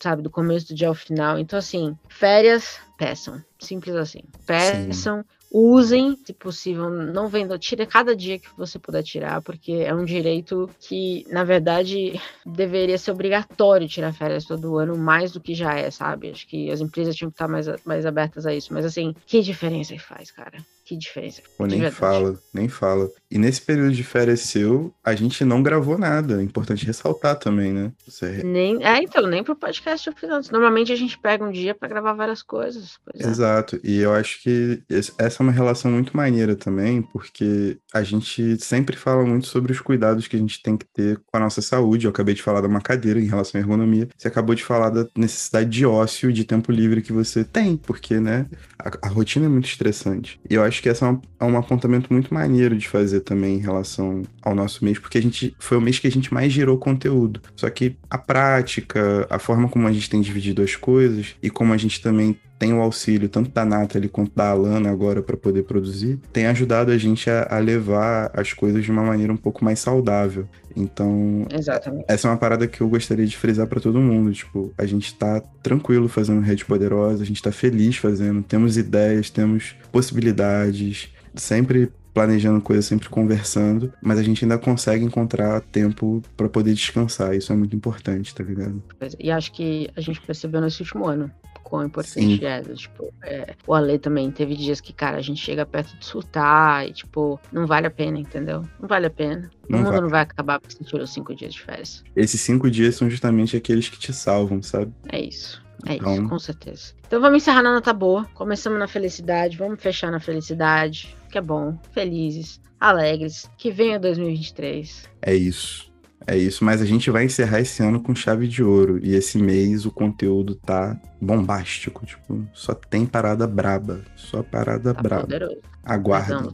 sabe? 0.00 0.22
Do 0.22 0.30
começo 0.30 0.68
do 0.68 0.74
dia 0.74 0.88
ao 0.88 0.94
final. 0.94 1.38
Então, 1.38 1.58
assim, 1.58 1.96
férias, 2.08 2.78
peçam. 2.96 3.42
Simples 3.58 3.94
assim. 3.94 4.22
Peçam. 4.46 5.18
Sim 5.18 5.39
usem, 5.50 6.16
se 6.24 6.32
possível, 6.32 6.88
não 6.88 7.28
vendo, 7.28 7.58
tire 7.58 7.84
cada 7.84 8.14
dia 8.14 8.38
que 8.38 8.48
você 8.56 8.78
puder 8.78 9.02
tirar, 9.02 9.42
porque 9.42 9.72
é 9.72 9.92
um 9.92 10.04
direito 10.04 10.70
que, 10.78 11.26
na 11.28 11.42
verdade, 11.42 12.12
deveria 12.46 12.96
ser 12.96 13.10
obrigatório 13.10 13.88
tirar 13.88 14.12
férias 14.12 14.44
todo 14.44 14.78
ano, 14.78 14.96
mais 14.96 15.32
do 15.32 15.40
que 15.40 15.54
já 15.54 15.74
é, 15.74 15.90
sabe? 15.90 16.30
Acho 16.30 16.46
que 16.46 16.70
as 16.70 16.80
empresas 16.80 17.16
tinham 17.16 17.30
que 17.30 17.34
estar 17.34 17.48
mais, 17.48 17.66
mais 17.84 18.06
abertas 18.06 18.46
a 18.46 18.54
isso, 18.54 18.72
mas 18.72 18.84
assim, 18.84 19.14
que 19.26 19.40
diferença 19.42 19.98
faz, 19.98 20.30
cara? 20.30 20.64
Que 20.90 20.96
diferença. 20.96 21.40
Pô, 21.56 21.66
nem 21.66 21.78
verdade. 21.78 21.94
fala, 21.94 22.38
nem 22.52 22.68
fala. 22.68 23.08
E 23.30 23.38
nesse 23.38 23.62
período 23.62 23.92
de 23.92 24.02
férias 24.02 24.40
seu, 24.40 24.92
a 25.04 25.14
gente 25.14 25.44
não 25.44 25.62
gravou 25.62 25.96
nada. 25.96 26.40
É 26.40 26.42
importante 26.42 26.84
ressaltar 26.84 27.38
também, 27.38 27.72
né? 27.72 27.92
Você... 28.04 28.42
Nem, 28.42 28.84
é, 28.84 29.00
então, 29.00 29.24
nem 29.28 29.44
pro 29.44 29.54
podcast 29.54 30.08
eu 30.08 30.12
fiz 30.16 30.28
antes. 30.28 30.50
Normalmente 30.50 30.92
a 30.92 30.96
gente 30.96 31.16
pega 31.16 31.44
um 31.44 31.52
dia 31.52 31.76
para 31.76 31.86
gravar 31.86 32.14
várias 32.14 32.42
coisas. 32.42 32.98
É. 33.14 33.24
Exato. 33.24 33.78
E 33.84 34.00
eu 34.00 34.12
acho 34.12 34.42
que 34.42 34.82
essa 35.16 35.40
é 35.40 35.42
uma 35.44 35.52
relação 35.52 35.92
muito 35.92 36.16
maneira 36.16 36.56
também, 36.56 37.02
porque 37.02 37.78
a 37.94 38.02
gente 38.02 38.60
sempre 38.60 38.96
fala 38.96 39.24
muito 39.24 39.46
sobre 39.46 39.70
os 39.70 39.78
cuidados 39.78 40.26
que 40.26 40.34
a 40.34 40.40
gente 40.40 40.60
tem 40.60 40.76
que 40.76 40.86
ter 40.92 41.18
com 41.18 41.36
a 41.36 41.40
nossa 41.40 41.62
saúde. 41.62 42.06
Eu 42.06 42.10
acabei 42.10 42.34
de 42.34 42.42
falar 42.42 42.62
de 42.62 42.66
uma 42.66 42.80
cadeira 42.80 43.20
em 43.20 43.28
relação 43.28 43.60
à 43.60 43.62
ergonomia. 43.62 44.08
Você 44.18 44.26
acabou 44.26 44.56
de 44.56 44.64
falar 44.64 44.90
da 44.90 45.06
necessidade 45.16 45.70
de 45.70 45.86
ócio, 45.86 46.32
de 46.32 46.42
tempo 46.42 46.72
livre 46.72 47.00
que 47.00 47.12
você 47.12 47.44
tem, 47.44 47.76
porque, 47.76 48.18
né, 48.18 48.46
a, 48.76 49.06
a 49.06 49.08
rotina 49.08 49.46
é 49.46 49.48
muito 49.48 49.68
estressante. 49.68 50.40
E 50.50 50.54
eu 50.54 50.64
acho 50.64 50.79
que 50.80 50.88
essa 50.88 51.06
é, 51.06 51.08
uma, 51.08 51.22
é 51.40 51.44
um 51.44 51.56
apontamento 51.56 52.12
muito 52.12 52.32
maneiro 52.32 52.76
de 52.76 52.88
fazer 52.88 53.20
também 53.20 53.56
em 53.56 53.60
relação 53.60 54.22
ao 54.42 54.54
nosso 54.54 54.84
mês, 54.84 54.98
porque 54.98 55.18
a 55.18 55.22
gente 55.22 55.54
foi 55.58 55.76
o 55.76 55.80
mês 55.80 55.98
que 55.98 56.06
a 56.06 56.10
gente 56.10 56.32
mais 56.32 56.52
gerou 56.52 56.78
conteúdo. 56.78 57.40
Só 57.56 57.68
que 57.70 57.96
a 58.08 58.18
prática, 58.18 59.26
a 59.30 59.38
forma 59.38 59.68
como 59.68 59.86
a 59.86 59.92
gente 59.92 60.08
tem 60.08 60.20
dividido 60.20 60.62
as 60.62 60.76
coisas 60.76 61.34
e 61.42 61.50
como 61.50 61.72
a 61.72 61.76
gente 61.76 62.00
também 62.00 62.36
tem 62.60 62.74
o 62.74 62.82
auxílio 62.82 63.26
tanto 63.26 63.50
da 63.50 63.64
Nathalie 63.64 64.10
quanto 64.10 64.32
da 64.36 64.50
Alana 64.50 64.90
agora 64.90 65.22
para 65.22 65.34
poder 65.34 65.62
produzir, 65.62 66.20
tem 66.30 66.46
ajudado 66.46 66.92
a 66.92 66.98
gente 66.98 67.30
a, 67.30 67.48
a, 67.50 67.58
levar 67.58 68.30
as 68.34 68.52
coisas 68.52 68.84
de 68.84 68.90
uma 68.90 69.02
maneira 69.02 69.32
um 69.32 69.36
pouco 69.36 69.64
mais 69.64 69.78
saudável. 69.78 70.46
Então, 70.76 71.46
Exatamente. 71.50 72.04
essa 72.06 72.28
é 72.28 72.30
uma 72.30 72.36
parada 72.36 72.68
que 72.68 72.82
eu 72.82 72.88
gostaria 72.88 73.26
de 73.26 73.34
frisar 73.34 73.66
para 73.66 73.80
todo 73.80 73.98
mundo. 73.98 74.30
Tipo, 74.30 74.74
a 74.76 74.84
gente 74.84 75.14
tá 75.14 75.40
tranquilo 75.62 76.06
fazendo 76.06 76.42
Rede 76.42 76.66
Poderosa, 76.66 77.22
a 77.22 77.26
gente 77.26 77.42
tá 77.42 77.50
feliz 77.50 77.96
fazendo, 77.96 78.42
temos 78.42 78.76
ideias, 78.76 79.30
temos 79.30 79.74
possibilidades, 79.90 81.08
sempre 81.34 81.90
planejando 82.12 82.60
coisas, 82.60 82.84
sempre 82.84 83.08
conversando, 83.08 83.90
mas 84.02 84.18
a 84.18 84.22
gente 84.22 84.44
ainda 84.44 84.58
consegue 84.58 85.02
encontrar 85.02 85.62
tempo 85.62 86.22
para 86.36 86.48
poder 86.48 86.74
descansar. 86.74 87.34
Isso 87.34 87.54
é 87.54 87.56
muito 87.56 87.74
importante, 87.74 88.34
tá 88.34 88.44
ligado? 88.44 88.82
E 89.18 89.30
acho 89.30 89.50
que 89.50 89.88
a 89.96 90.00
gente 90.02 90.20
percebeu 90.20 90.60
nesse 90.60 90.82
último 90.82 91.06
ano 91.06 91.30
quão 91.70 91.84
importante 91.84 92.38
Sim. 92.38 92.44
é. 92.44 92.60
Tipo, 92.62 93.14
é, 93.22 93.54
o 93.64 93.72
Ale 93.72 93.98
também 93.98 94.28
teve 94.30 94.56
dias 94.56 94.80
que, 94.80 94.92
cara, 94.92 95.16
a 95.16 95.22
gente 95.22 95.40
chega 95.40 95.64
perto 95.64 95.96
de 95.96 96.04
surtar 96.04 96.86
e, 96.86 96.92
tipo, 96.92 97.40
não 97.52 97.66
vale 97.66 97.86
a 97.86 97.90
pena, 97.90 98.18
entendeu? 98.18 98.66
Não 98.80 98.88
vale 98.88 99.06
a 99.06 99.10
pena. 99.10 99.48
Não 99.68 99.78
o 99.78 99.82
mundo 99.82 99.92
vai. 99.92 100.00
não 100.00 100.08
vai 100.08 100.22
acabar 100.22 100.58
porque 100.58 100.74
você 100.76 100.84
tirou 100.84 101.06
cinco 101.06 101.32
dias 101.34 101.54
de 101.54 101.62
férias. 101.62 102.02
Esses 102.16 102.40
cinco 102.40 102.68
dias 102.68 102.96
são 102.96 103.08
justamente 103.08 103.56
aqueles 103.56 103.88
que 103.88 103.98
te 103.98 104.12
salvam, 104.12 104.60
sabe? 104.60 104.92
É 105.08 105.20
isso. 105.20 105.64
É 105.86 105.94
então... 105.94 106.14
isso, 106.14 106.28
com 106.28 106.38
certeza. 106.38 106.92
Então 107.06 107.20
vamos 107.20 107.38
encerrar 107.42 107.62
na 107.62 107.72
nota 107.72 107.92
boa. 107.92 108.26
Começamos 108.34 108.78
na 108.78 108.88
felicidade, 108.88 109.56
vamos 109.56 109.80
fechar 109.80 110.10
na 110.10 110.20
felicidade, 110.20 111.16
que 111.30 111.38
é 111.38 111.40
bom. 111.40 111.78
Felizes, 111.92 112.60
alegres. 112.80 113.48
Que 113.56 113.70
venha 113.70 113.98
2023. 113.98 115.08
É 115.22 115.34
isso. 115.34 115.89
É 116.26 116.36
isso, 116.36 116.64
mas 116.64 116.80
a 116.82 116.84
gente 116.84 117.10
vai 117.10 117.24
encerrar 117.24 117.60
esse 117.60 117.82
ano 117.82 118.00
com 118.00 118.14
chave 118.14 118.46
de 118.46 118.62
ouro. 118.62 119.00
E 119.02 119.14
esse 119.14 119.38
mês 119.38 119.86
o 119.86 119.90
conteúdo 119.90 120.54
tá 120.54 121.00
bombástico. 121.20 122.04
Tipo, 122.04 122.46
só 122.52 122.74
tem 122.74 123.06
parada 123.06 123.46
braba. 123.46 124.02
Só 124.16 124.42
parada 124.42 124.94
tá 124.94 125.02
braba. 125.02 125.22
Poderoso. 125.22 125.58
Aguarda. 125.82 126.48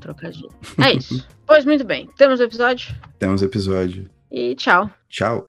É 0.83 0.93
isso. 0.93 1.27
pois 1.47 1.65
muito 1.65 1.85
bem. 1.85 2.09
Temos 2.17 2.41
episódio? 2.41 2.95
Temos 3.19 3.43
episódio. 3.43 4.09
E 4.31 4.55
tchau. 4.55 4.91
Tchau. 5.09 5.49